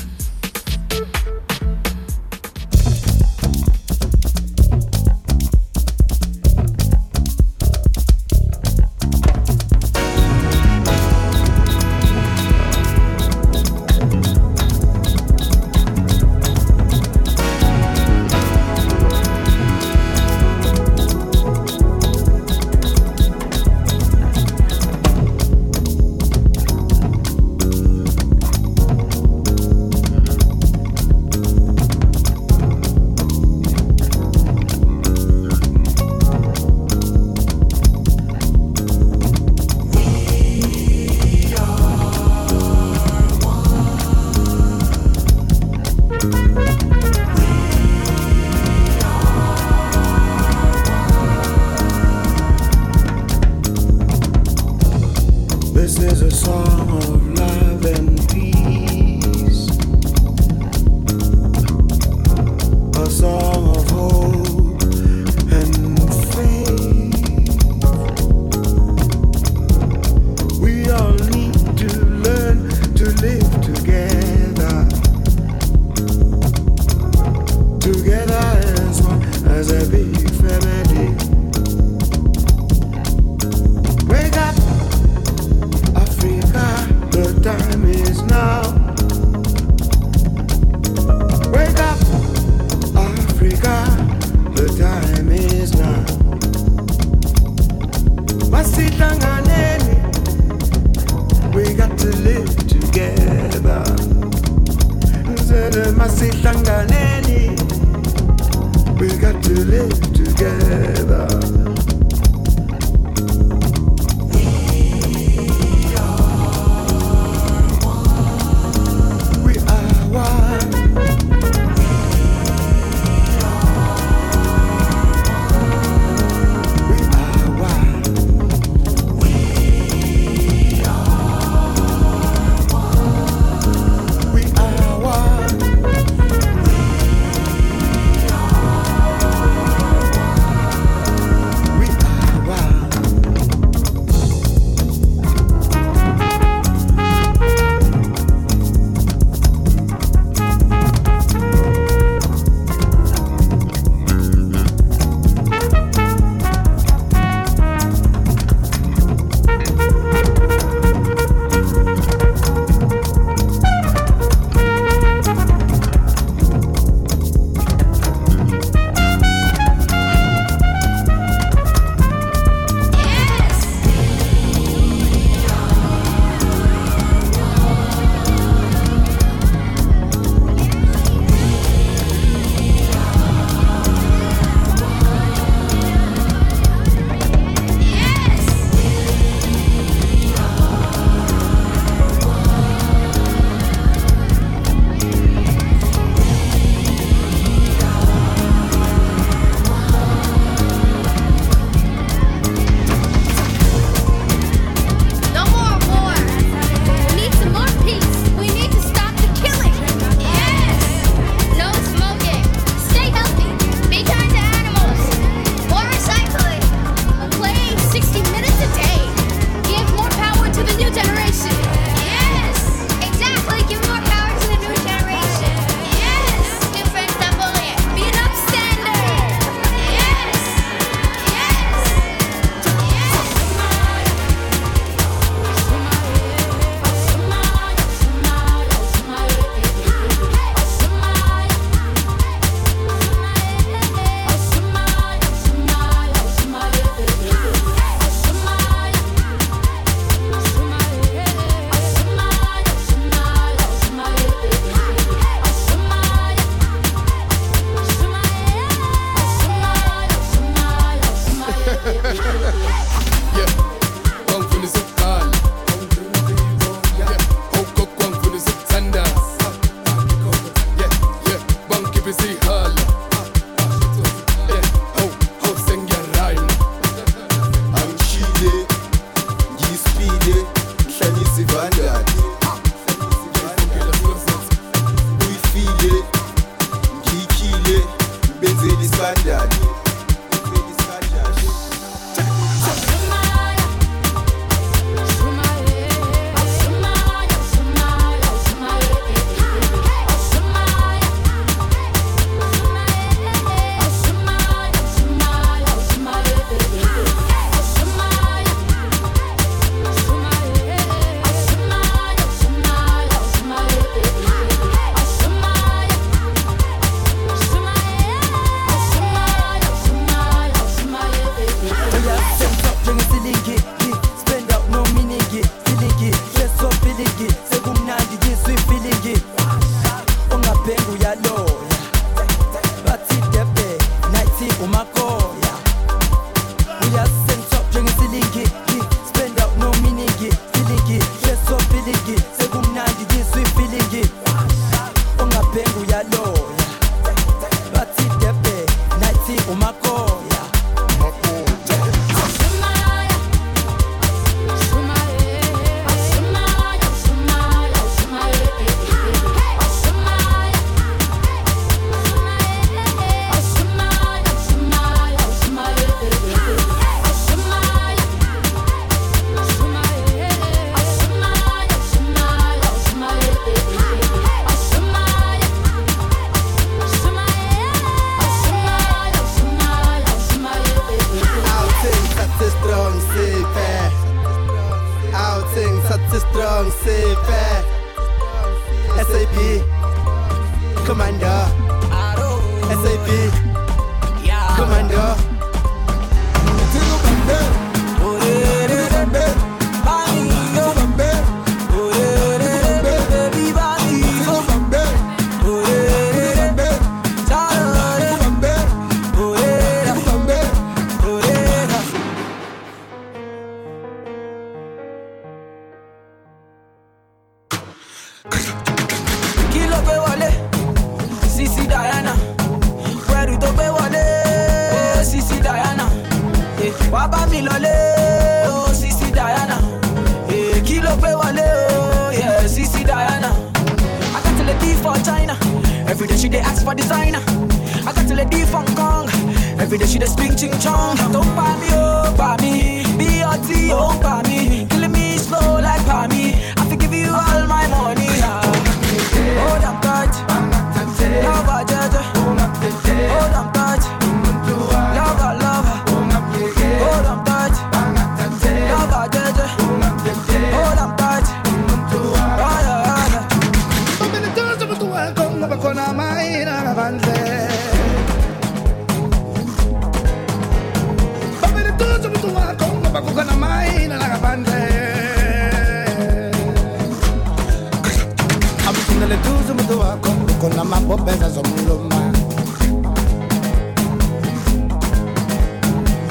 [480.40, 482.12] kuna mabobeza zomluma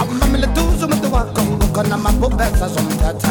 [0.00, 1.40] amamile tuzo mtu wako
[1.72, 3.28] kuna mabobeza zomtata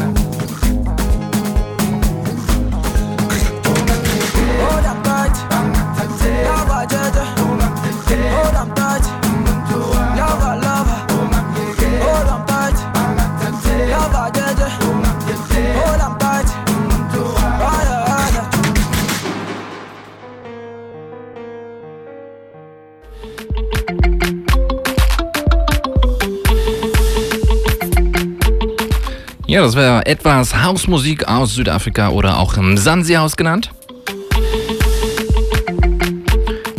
[29.58, 33.72] Ja, das wäre etwas Hausmusik aus Südafrika oder auch im Sansi-Haus genannt.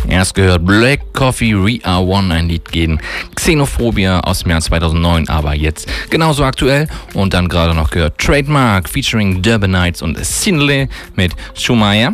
[0.09, 3.01] Erst gehört Black Coffee We Are One, ein Lied gegen
[3.35, 6.87] Xenophobia aus dem Jahr 2009, aber jetzt genauso aktuell.
[7.15, 12.13] Und dann gerade noch gehört Trademark featuring Durban Knights und Sindle mit Schumacher.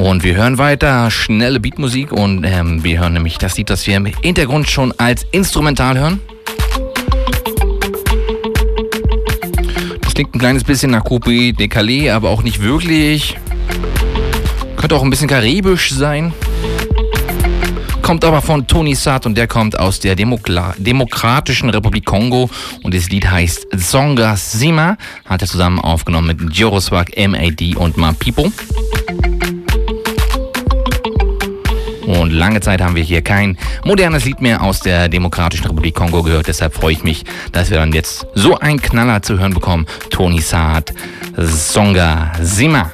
[0.00, 3.98] Und wir hören weiter schnelle Beatmusik und ähm, wir hören nämlich das Lied, das wir
[3.98, 6.20] im Hintergrund schon als instrumental hören.
[10.00, 13.36] Das klingt ein kleines bisschen nach Coupé de Calais, aber auch nicht wirklich.
[14.76, 16.32] Könnte auch ein bisschen karibisch sein.
[18.00, 22.48] Kommt aber von Tony Saad und der kommt aus der Demokla Demokratischen Republik Kongo
[22.82, 24.96] und das Lied heißt Songa Sima.
[25.26, 28.50] Hat er zusammen aufgenommen mit Joroswag, MAD und Mapipo.
[32.10, 36.24] Und lange Zeit haben wir hier kein modernes Lied mehr aus der Demokratischen Republik Kongo
[36.24, 36.48] gehört.
[36.48, 39.86] Deshalb freue ich mich, dass wir dann jetzt so einen Knaller zu hören bekommen.
[40.10, 40.92] Tony Saad,
[41.36, 42.90] Songa Sima.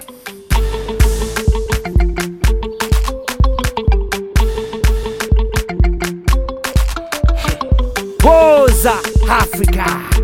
[8.23, 8.99] Rosa
[9.31, 10.16] Africa.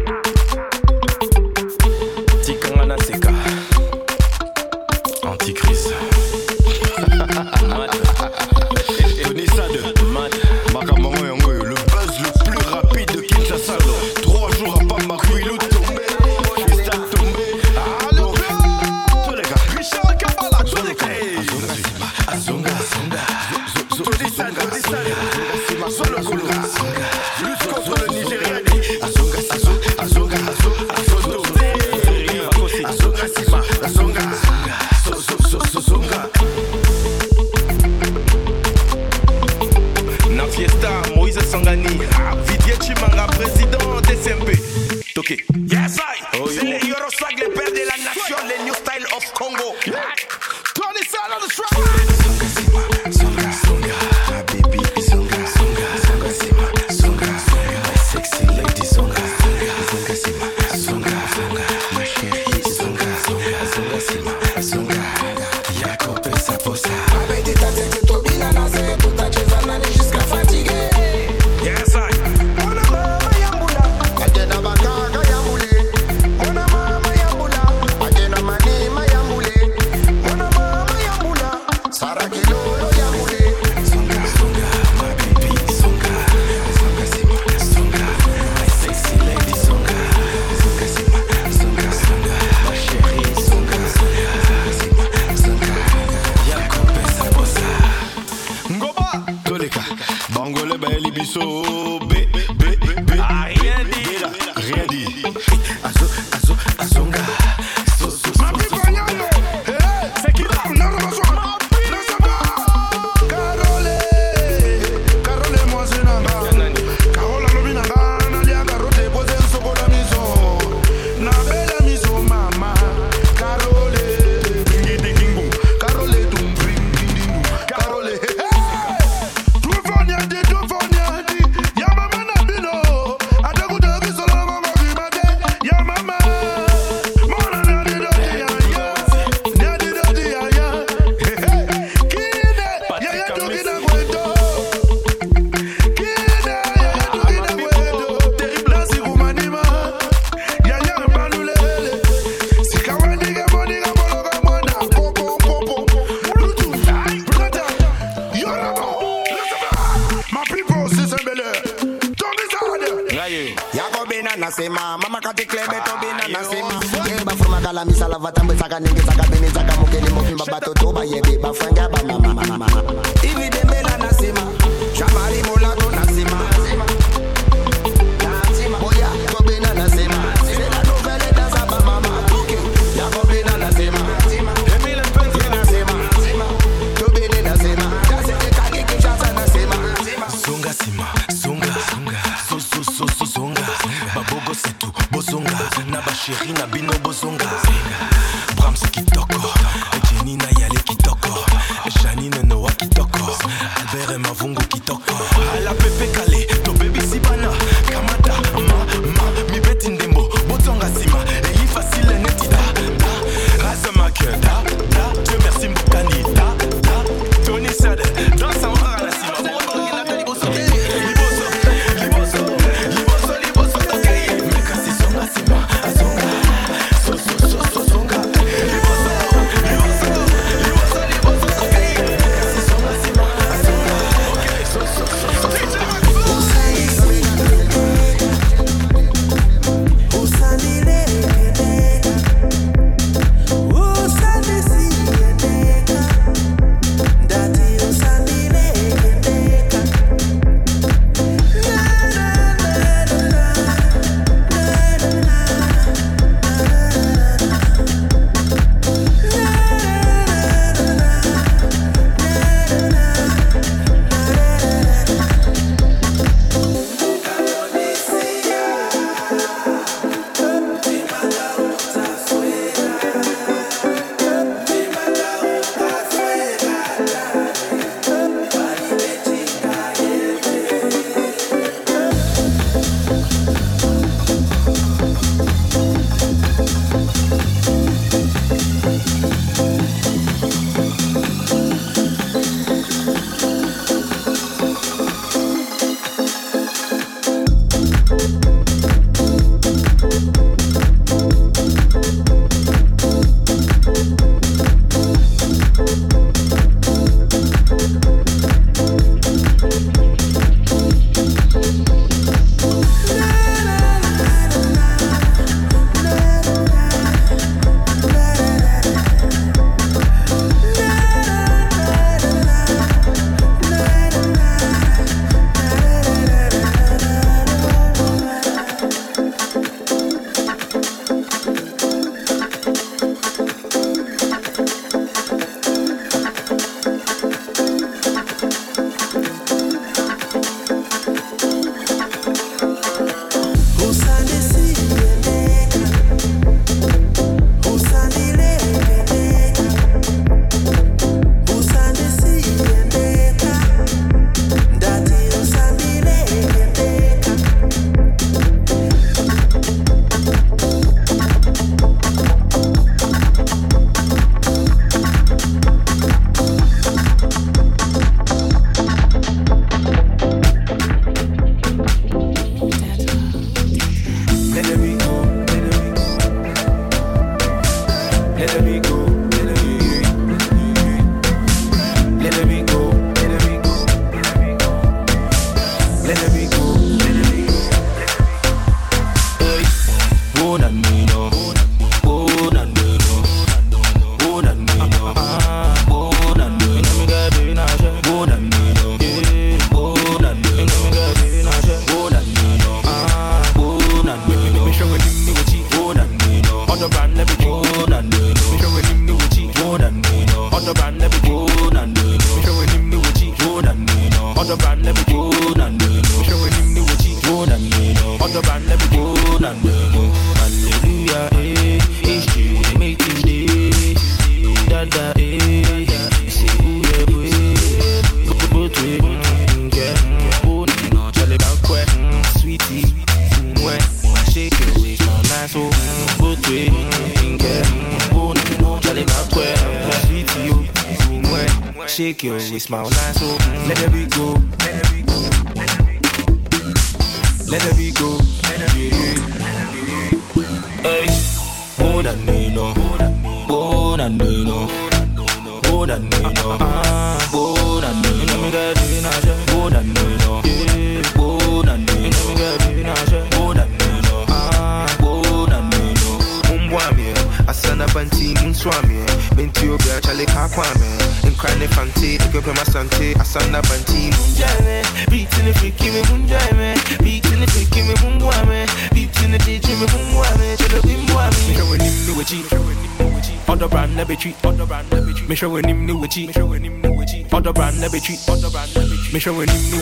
[487.83, 489.82] never treat other and Make sure when you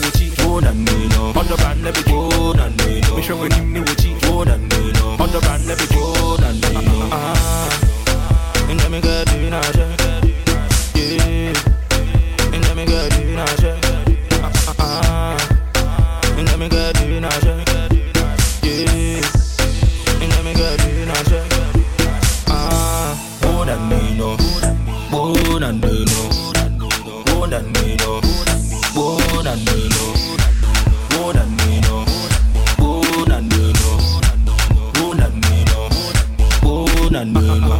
[37.11, 37.75] na no no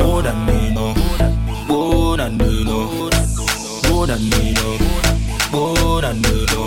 [0.00, 0.94] Oh na no no
[1.68, 2.78] Oh na no no
[3.90, 4.68] Oh na no no
[5.52, 6.62] Oh na no no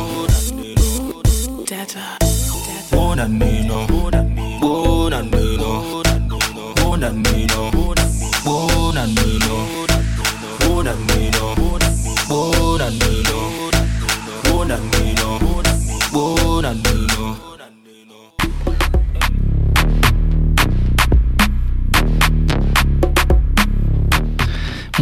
[2.94, 4.25] Oh na no no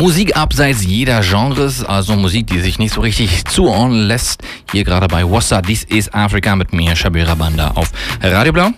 [0.04, 4.44] Musik abseits jeder Genres, also Musik, die sich nicht so richtig zuordnen lässt.
[4.70, 7.90] Hier gerade bei Wassa, This is Africa mit mir, Shabira Banda auf
[8.22, 8.72] Radio Blau.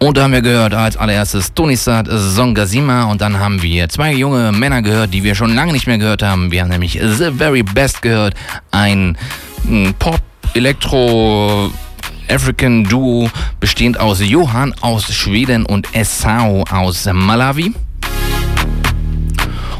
[0.00, 4.50] Und da haben wir gehört als allererstes Tonisat Songazima und dann haben wir zwei junge
[4.50, 6.50] Männer gehört, die wir schon lange nicht mehr gehört haben.
[6.50, 8.34] Wir haben nämlich The Very Best gehört,
[8.72, 9.16] ein
[9.62, 10.20] mm, Pop,
[10.54, 11.70] Elektro,
[12.28, 13.30] African Duo
[13.60, 17.72] bestehend aus Johann aus Schweden und Esau aus Malawi.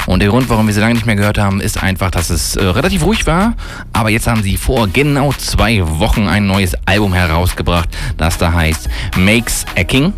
[0.09, 2.57] Und der Grund, warum wir sie lange nicht mehr gehört haben, ist einfach, dass es
[2.57, 3.53] äh, relativ ruhig war.
[3.93, 8.89] Aber jetzt haben sie vor genau zwei Wochen ein neues Album herausgebracht, das da heißt
[9.19, 10.15] Makes a King.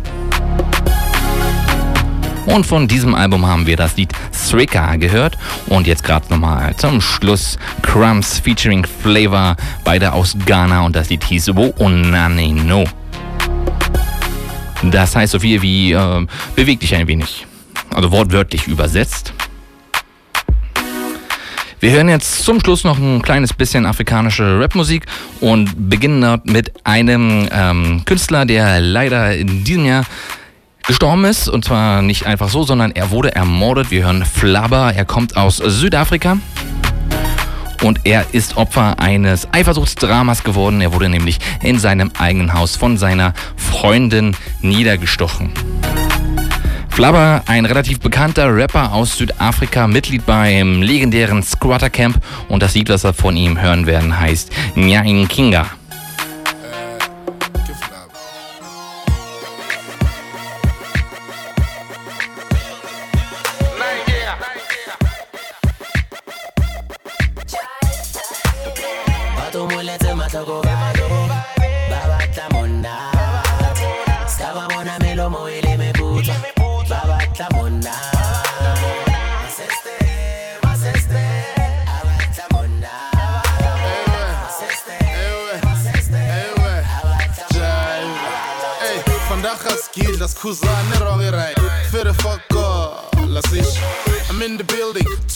[2.45, 5.37] Und von diesem Album haben wir das Lied Srika gehört.
[5.67, 10.85] Und jetzt gerade nochmal zum Schluss Crumbs featuring Flavor, beide aus Ghana.
[10.85, 12.85] Und das Lied hieß Wo Onane No.
[14.83, 16.25] Das heißt so viel wie äh,
[16.55, 17.45] beweg dich ein wenig.
[17.93, 19.33] Also wortwörtlich übersetzt.
[21.81, 25.07] Wir hören jetzt zum Schluss noch ein kleines bisschen afrikanische Rapmusik
[25.39, 30.05] und beginnen dort mit einem ähm, Künstler, der leider in diesem Jahr
[30.85, 31.49] gestorben ist.
[31.49, 33.89] Und zwar nicht einfach so, sondern er wurde ermordet.
[33.89, 34.93] Wir hören Flabber.
[34.95, 36.37] Er kommt aus Südafrika.
[37.81, 40.81] Und er ist Opfer eines Eifersuchtsdramas geworden.
[40.81, 45.51] Er wurde nämlich in seinem eigenen Haus von seiner Freundin niedergestochen.
[46.91, 52.21] Flabber, ein relativ bekannter Rapper aus Südafrika, Mitglied beim legendären Squatter Camp.
[52.49, 55.80] Und das Lied, was wir von ihm hören werden, heißt Nyain Kinga.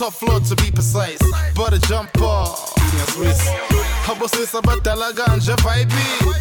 [0.05, 1.19] Top floor to be precise.
[1.55, 3.41] But a jump off, yeah, Swiss.
[4.05, 5.91] Habo sisa badala ganja vibe.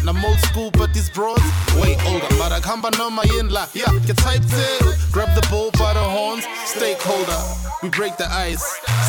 [0.07, 1.41] I'm old school, but these bros
[1.81, 2.27] way older.
[2.37, 4.81] But I come no my in la, yeah, get typed in.
[5.11, 7.41] Grab the bull by the horns, stakeholder.
[7.81, 8.65] We break the ice,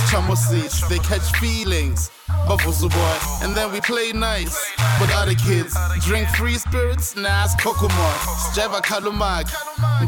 [0.08, 2.10] chamo seats, they catch feelings.
[2.48, 4.56] Bavuzu boy, and then we play nice
[5.00, 5.76] with other kids.
[6.00, 8.08] Drink free spirits, nas kokomo,
[8.54, 9.46] Java kalumag,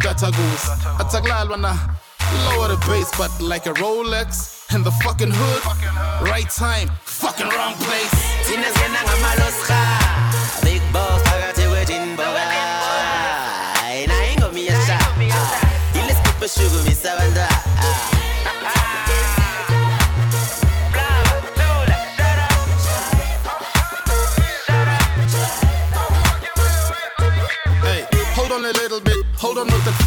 [0.01, 0.69] Gata goose.
[1.03, 1.75] Ataglalwana,
[2.47, 5.63] lower the bass, but like a Rolex in the fucking hood.
[6.23, 8.29] Right time, fucking wrong place.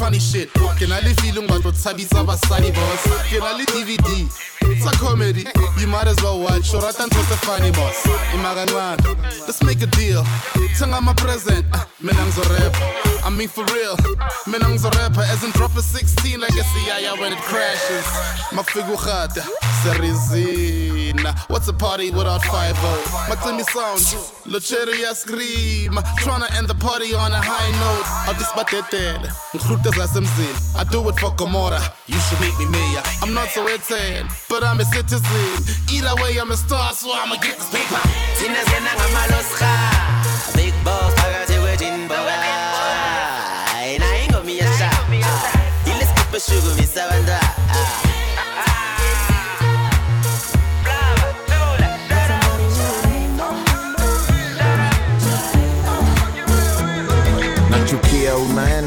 [0.01, 0.51] Funny shit.
[0.79, 3.29] Can I leave feeling what what's happy Sabasari boss?
[3.29, 4.25] Can I leave DVD?
[4.73, 5.45] It's a comedy.
[5.77, 6.71] You might as well watch.
[6.71, 8.01] Shoratan was the funny boss.
[8.33, 8.97] Imaganwan.
[9.45, 10.23] Let's make a deal.
[10.77, 11.65] Tell I'm a present.
[11.71, 12.73] Uh, Menang's a rap.
[13.23, 13.95] I mean for real.
[14.49, 15.21] Menang's a rapper.
[15.21, 18.05] As in drop a 16 like a CIA when it crashes.
[18.51, 19.45] My figurata.
[21.11, 21.49] Serizina.
[21.49, 23.25] What's a party without five O?
[23.29, 23.99] My Timmy sound.
[24.45, 25.93] Locheria scream.
[26.21, 28.05] Tryna end the party on a high note.
[28.27, 28.55] I'll just
[30.75, 31.81] I do it for Gomorrah.
[32.07, 33.03] You should make me mayor.
[33.21, 35.21] I'm not so Etan, but I'm a citizen.
[35.91, 38.01] Either way, I'm a star, so I'ma get this paper.
[38.37, 39.71] Thina siyena ngamaloscha
[40.55, 42.35] Big boss phakathi kwedinboga
[43.75, 44.91] Ayina ingoma iyasha
[45.85, 47.60] Ilesigubhu eshukumisa abantwana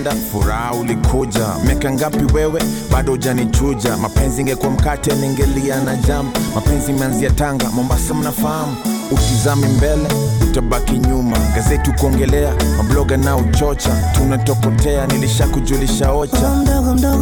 [0.04, 1.46] unaenda furaha ulikuja.
[1.64, 2.62] Miaka ngapi wewe?
[2.92, 3.96] Bado hujanichuja.
[3.96, 6.30] Mapenzi ingekuwa mkate ningelia na jam.
[6.54, 8.76] Mapenzi imeanzia tanga mombasa mnafahamu.
[9.10, 10.08] Utizami mbele
[10.42, 11.36] utabaki nyuma.
[11.54, 13.90] Gazeti kuongelea mabloga na uchocha.
[14.14, 16.50] Tunatokotea nilishakujulisha ocha.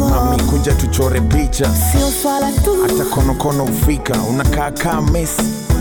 [0.09, 1.65] Mami kuja tuchore picha.
[1.91, 2.75] Sio swala tu.
[2.81, 5.41] hata konokono ufika unakaa kaa mesi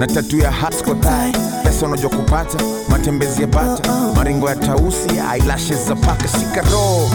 [0.00, 1.32] na tatu ya haskotai
[1.64, 3.92] pesa unajua kupata matembezi ya bata.
[4.16, 7.10] Maringo ya tausi eyelashes za paka sikaro roho.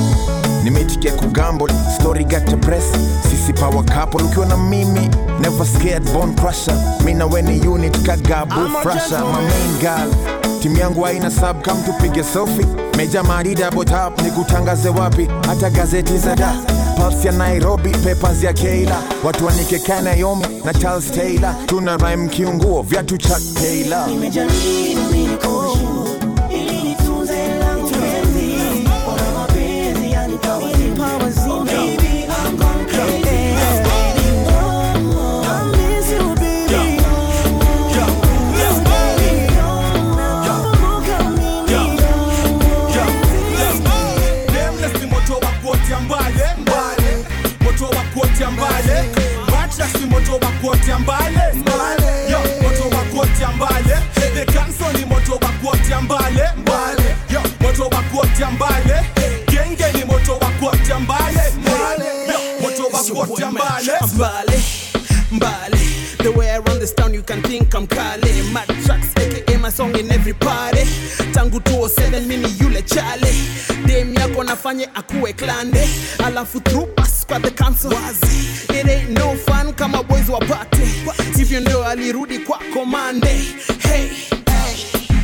[0.63, 2.83] Nimeitikia kugamble story gata press.
[3.31, 5.09] Sisi power couple ukiwa na mimi
[5.41, 6.75] never scared bone crusher.
[7.05, 12.23] Mi na weni unit kagabu frasha my main girl timu yangu haina sub kam tupige
[12.23, 12.65] selfie.
[12.97, 13.85] Meja marida double
[14.23, 15.27] ni kutangaze wapi?
[15.47, 16.53] Hata gazeti za da
[16.97, 22.81] Pulse ya Nairobi, papers ya Keila, watu wanike Kanayomi na Charles Taylor, tuna rhyme kiunguo
[22.81, 24.07] viatu cha Taylor.
[24.07, 24.53] Nimejaribu
[25.11, 25.29] mimi
[67.87, 68.53] can think Kale.
[68.53, 70.83] Mad tracks, aka my song in every party.
[71.33, 73.31] Tangu 207 mimi yule chale.
[73.85, 75.87] Dem yako nafanye akuwe klande.
[76.25, 77.91] Alafu through pass kwa the council.
[77.91, 78.79] Wazi.
[78.79, 80.85] It ain't no fun kama boys wapate.
[81.37, 83.29] Hivyo ndio alirudi kwa komande.
[83.79, 84.09] Hey.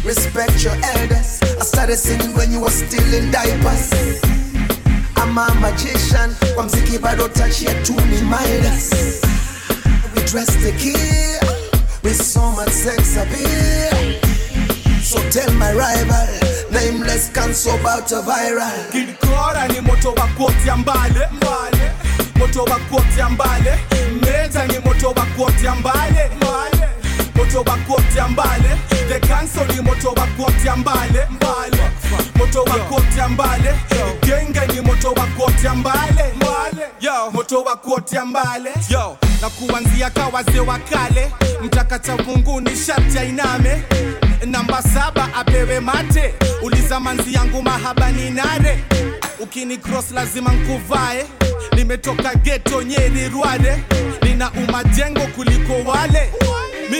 [0.06, 1.39] Respect your elders.
[1.60, 3.91] I started singing when you were still in diapers.
[5.18, 6.36] I'm a magician.
[6.56, 8.91] Kwa mziki bado touch ya tuni Midas.
[10.16, 11.64] We dress the kill
[12.06, 14.22] with so much sex appeal.
[15.01, 16.28] So tell my rival,
[16.72, 18.91] nameless cancel about a viral.
[18.91, 21.91] Kid Cora ni moto wa kuotea mbale mbale,
[22.36, 23.80] moto wa kuotea mbale.
[24.22, 26.88] Meza ni moto wa kuotea mbale mbale,
[27.36, 28.69] moto wa kuotea mbale.
[29.07, 31.27] The Council ni moto wa kuotea mbale.
[31.29, 31.91] Mbale,
[32.36, 33.73] moto wa kuotea mbale.
[34.25, 36.33] Genge ni moto wa kuotea mbale.
[36.36, 36.88] Mbale,
[37.33, 38.69] moto wa kuotea mbale.
[39.41, 41.31] Na kuanzia kawaze wa kale.
[41.61, 43.83] Mtakata Mungu ni sharti ainame.
[44.45, 46.33] Namba saba apewe mate.
[46.61, 48.83] Uliza manzi yangu mahaba ni nare
[49.39, 51.25] ukini cross lazima nkuvae.
[51.75, 53.83] Nimetoka geto nyeri rware
[54.21, 56.29] nina umajengo kuliko wale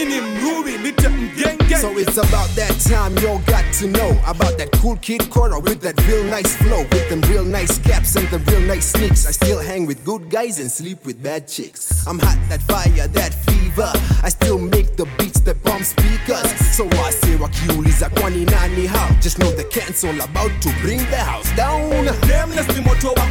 [0.04, 4.96] mruwi nite mgenge So it's about that time y'all got to know about that cool
[4.96, 8.60] kid Cora with that real nice flow, with them real nice caps and the real
[8.60, 9.26] nice sneaks.
[9.26, 12.06] I still hang with good guys and sleep with bad chicks.
[12.06, 13.92] I'm hot, that fire, that fever.
[14.22, 16.48] I still make the beats that bomb speakers.
[16.76, 19.08] So I say wakiuliza kwani nani how?
[19.20, 21.90] Just know the cancel about to bring the house down.
[22.28, 23.26] Nameless ni moto wa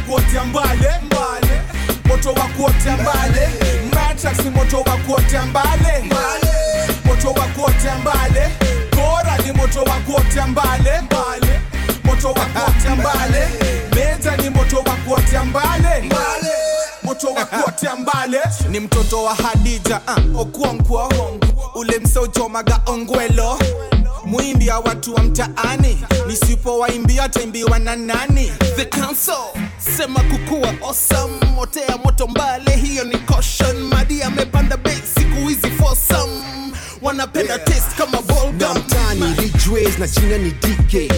[0.46, 1.62] mbale mbale,
[2.16, 3.48] moto wa kuotea mbale.
[3.94, 6.04] Matrax ni moto wa kuotea mbale.
[7.04, 8.50] Moto wa kuotea mbale.
[8.90, 11.00] Kora ni moto wa kuotea mbale.
[11.02, 11.60] Mbale,
[12.04, 13.48] moto wa kuotea mbale.
[13.94, 16.02] Meza ni moto wa kuotea mbale.
[16.02, 16.52] Mbale,
[17.02, 18.38] moto mtoto wa kuotea mbale.
[18.70, 20.00] Ni mtoto wa hadija
[20.34, 21.12] uh, okwonkwo
[21.74, 23.58] ule mseuchomaga ongwelo
[24.26, 28.52] mwimbia watu wa mtaani nisipowaimbia taimbiwa na nani?
[28.76, 29.44] The council
[29.96, 31.34] sema kukua awesome.
[31.58, 33.76] Otea moto mbale hiyo ni caution.
[33.82, 36.28] Madi amepanda bei siku hizi fosam
[37.02, 38.18] wanapenda taste kama
[38.58, 41.12] na mtani Ridgeways na jina ni dk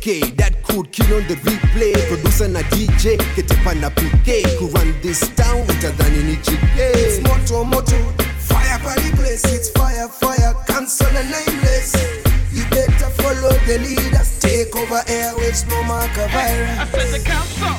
[0.00, 1.92] ck that could kill on the replay.
[2.08, 7.64] Producer na dj ketepa na pk who run this town utadhani ni GK It's moto
[7.64, 7.96] moto,
[8.38, 9.44] fire party place.
[9.56, 12.19] It's fire fire, cancel and nameless.
[12.52, 14.38] You better follow the leaders.
[14.40, 16.78] Take over airwaves, no marker virus.
[16.78, 17.74] I said the council.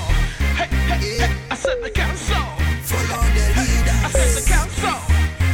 [0.55, 1.35] Hey, hey, hey.
[1.51, 2.43] I said the council.
[2.87, 3.99] Follow the leaders.
[3.99, 4.97] I said the council.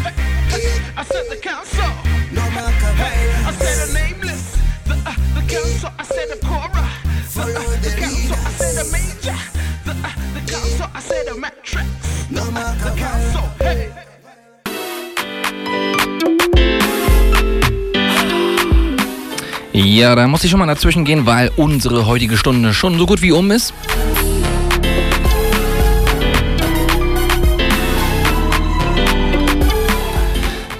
[0.05, 0.13] Hey,
[0.53, 1.89] hey, I said the council.
[2.31, 3.45] No marker virus.
[3.49, 4.43] I said the nameless.
[4.85, 5.89] The, uh, the council.
[5.97, 6.85] I said the Cora.
[7.33, 8.37] Follow the, council.
[8.37, 9.37] I said the major.
[9.85, 10.87] The, uh, the council.
[10.93, 11.89] I said the matrix.
[12.29, 13.26] No marker the council.
[19.79, 23.21] Ja, da muss ich schon mal dazwischen gehen, weil unsere heutige Stunde schon so gut
[23.21, 23.75] wie um ist.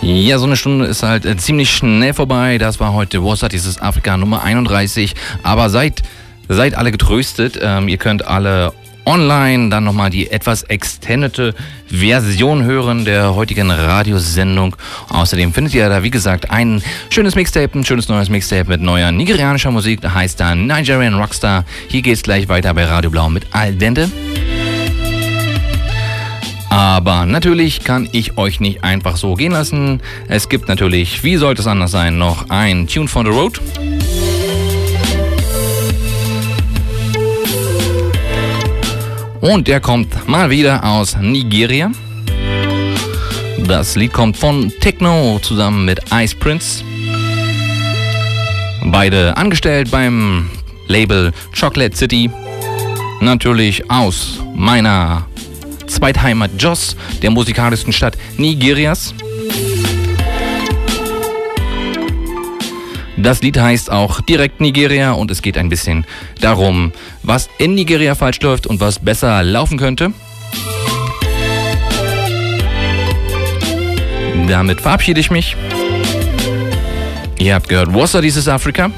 [0.02, 2.58] Ja, so eine Stunde ist halt äh, ziemlich schnell vorbei.
[2.58, 5.14] Das war heute WhatsApp, dieses Afrika Nummer 31.
[5.44, 6.02] Aber seid,
[6.50, 7.60] seid alle getröstet.
[7.62, 8.74] Ähm, ihr könnt alle
[9.08, 11.56] online dann nochmal die etwas extendete
[11.88, 14.76] Version hören der heutigen Radiosendung.
[15.10, 19.12] Außerdem findet ihr da, wie gesagt, ein schönes Mixtape, ein schönes neues Mixtape mit neuer
[19.12, 20.02] nigerianischer Musik.
[20.02, 21.64] Da heißt da Nigerian Rockstar.
[21.88, 24.12] Hier geht's gleich weiter bei Radio Blau mit Al Dente.
[26.70, 30.02] Aber natürlich kann ich euch nicht einfach so gehen lassen.
[30.28, 33.62] Es gibt natürlich, wie sollte es anders sein, noch ein Tune for the Road.
[39.42, 41.92] Und der kommt mal wieder aus Nigeria.
[43.68, 46.84] Das Lied kommt von Techno zusammen mit Ice Prince.
[48.86, 50.50] Beide angestellt beim
[50.88, 52.32] Label Chocolate City.
[53.22, 55.28] Natürlich aus meiner
[55.88, 59.14] Zweitheimat Jos, der musikalischsten Stadt Nigerias.
[63.28, 66.06] Das Lied heißt auch direkt Nigeria und es geht ein bisschen
[66.40, 70.14] darum, was in Nigeria falsch läuft und was besser laufen könnte.
[74.48, 75.58] Damit verabschiede ich mich.
[77.38, 78.92] Ihr habt gehört, Wasser dieses Afrika.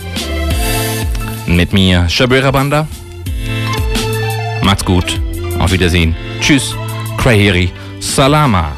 [1.48, 2.88] Mit mir, Shabira Banda.
[4.62, 5.20] Macht's gut.
[5.58, 6.16] Auf Wiedersehen.
[6.40, 6.76] Tschüss.
[7.18, 7.72] Kraheri.
[8.00, 8.74] Salama.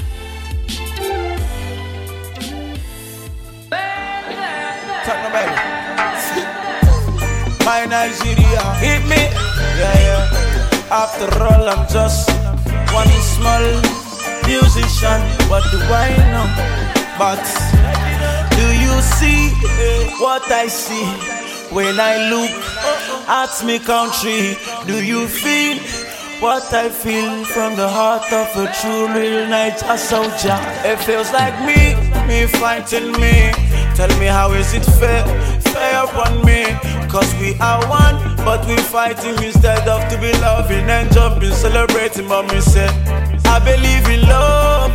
[10.92, 12.30] After all, I'm just
[12.92, 13.64] one small
[14.46, 15.22] musician.
[15.48, 16.48] What do I know?
[17.18, 17.40] But
[18.58, 21.06] do you see eh, what I see
[21.74, 22.52] when I look
[23.30, 24.58] at me country?
[24.86, 25.78] Do you feel?
[26.42, 30.58] What I feel from the heart of a true real Niger soldier.
[30.84, 31.94] It feels like me,
[32.28, 33.54] me fighting me.
[33.96, 35.24] Tell me how is it fair,
[35.82, 36.62] fair upon me?
[37.10, 42.28] Cause we are one, but we fighting instead of to be loving and jumping, celebrating.
[42.28, 42.92] Mommy said,
[43.46, 44.92] I believe in love.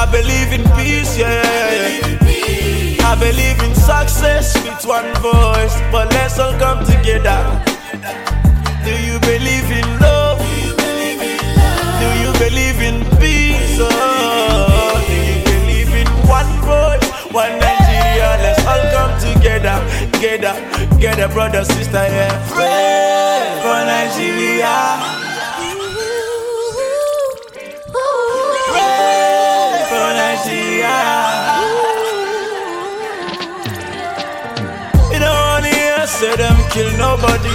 [0.00, 3.10] I believe in peace, yeah, yeah, yeah.
[3.10, 7.40] I believe in success with one voice, but let's all come together.
[8.86, 10.40] Do you believe in love?
[12.02, 13.76] Do you believe in peace?
[13.78, 16.08] Oh, do you believe in
[16.38, 17.06] one voice,
[17.42, 17.71] one
[18.66, 19.76] all come together,
[20.12, 20.54] together,
[20.94, 22.30] together, brother, sister, yeah.
[22.48, 24.76] Pray for Nigeria.
[28.72, 30.96] Pray for Nigeria.
[35.12, 37.54] You don't wanna hear say them kill nobody.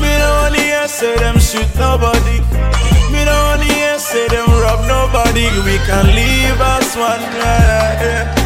[0.00, 2.38] Me don't wanna hear say them shoot nobody.
[3.12, 5.46] Me don't wanna hear say them rob nobody.
[5.64, 7.22] We can live as one.
[7.40, 8.45] Yeah, yeah.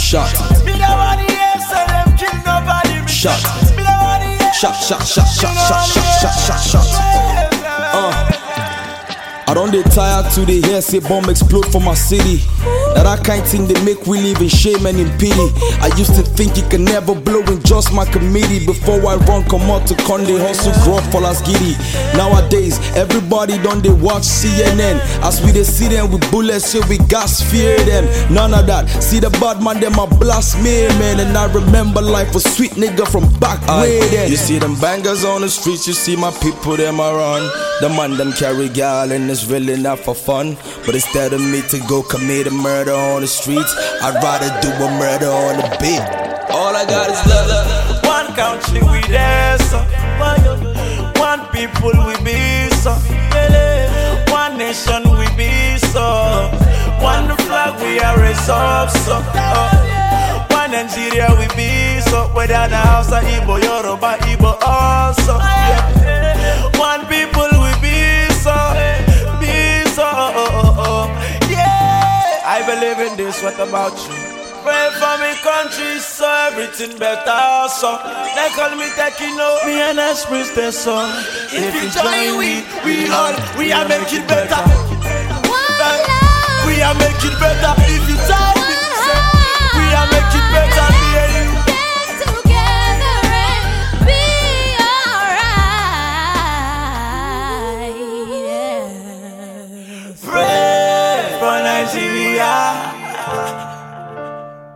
[0.00, 0.26] Shot.
[3.06, 3.40] Shot.
[4.54, 6.86] Shot, shot, shot, shot, shot, shot, shot, shot.
[7.92, 8.29] Uh.
[9.50, 12.38] I don't dey tired to the hear say bomb explode for my city.
[12.94, 15.50] Now that kind thing they make we live in shame and in pity.
[15.82, 18.64] I used to think it can never blow in just my committee.
[18.64, 21.74] Before I run, come out to Conde, hustle, grow for las giddy.
[22.14, 25.02] Nowadays, everybody done they watch CNN.
[25.26, 28.06] As we they see them with bullets, so we gas fear them.
[28.32, 28.86] None of that.
[29.02, 31.18] See the bad man, them a blast me, man.
[31.18, 34.30] And I remember life a sweet nigga from back way then.
[34.30, 37.42] You see them bangers on the streets, you see my people, them a run.
[37.80, 39.10] The man them carry gal
[39.42, 40.56] it's really not for fun.
[40.84, 43.72] But instead of me to go commit a murder on the streets,
[44.02, 46.02] I'd rather do a murder on the beat.
[46.52, 48.04] All I got is love.
[48.04, 49.78] One country we there, so.
[51.20, 52.92] One people we be, so.
[54.32, 56.50] One nation we be, so.
[57.00, 59.20] One flag we are resolved, so.
[60.52, 62.28] One Nigeria we be, so.
[62.34, 65.38] Whether the house or Igbo, Yoruba, Igbo also.
[65.38, 66.78] Yeah.
[66.78, 67.19] One people
[72.96, 74.14] Believe this, what about you?
[74.64, 77.96] Pray for me country so everything better so
[78.34, 81.08] They call me Tekino, me and Express the song
[81.52, 84.62] If you join we, we all, we are make it better.
[86.66, 87.74] We are make it better.
[87.78, 88.59] If you join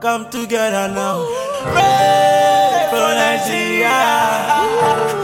[0.05, 1.25] Come together now.
[1.73, 5.24] Pray for Nigeria.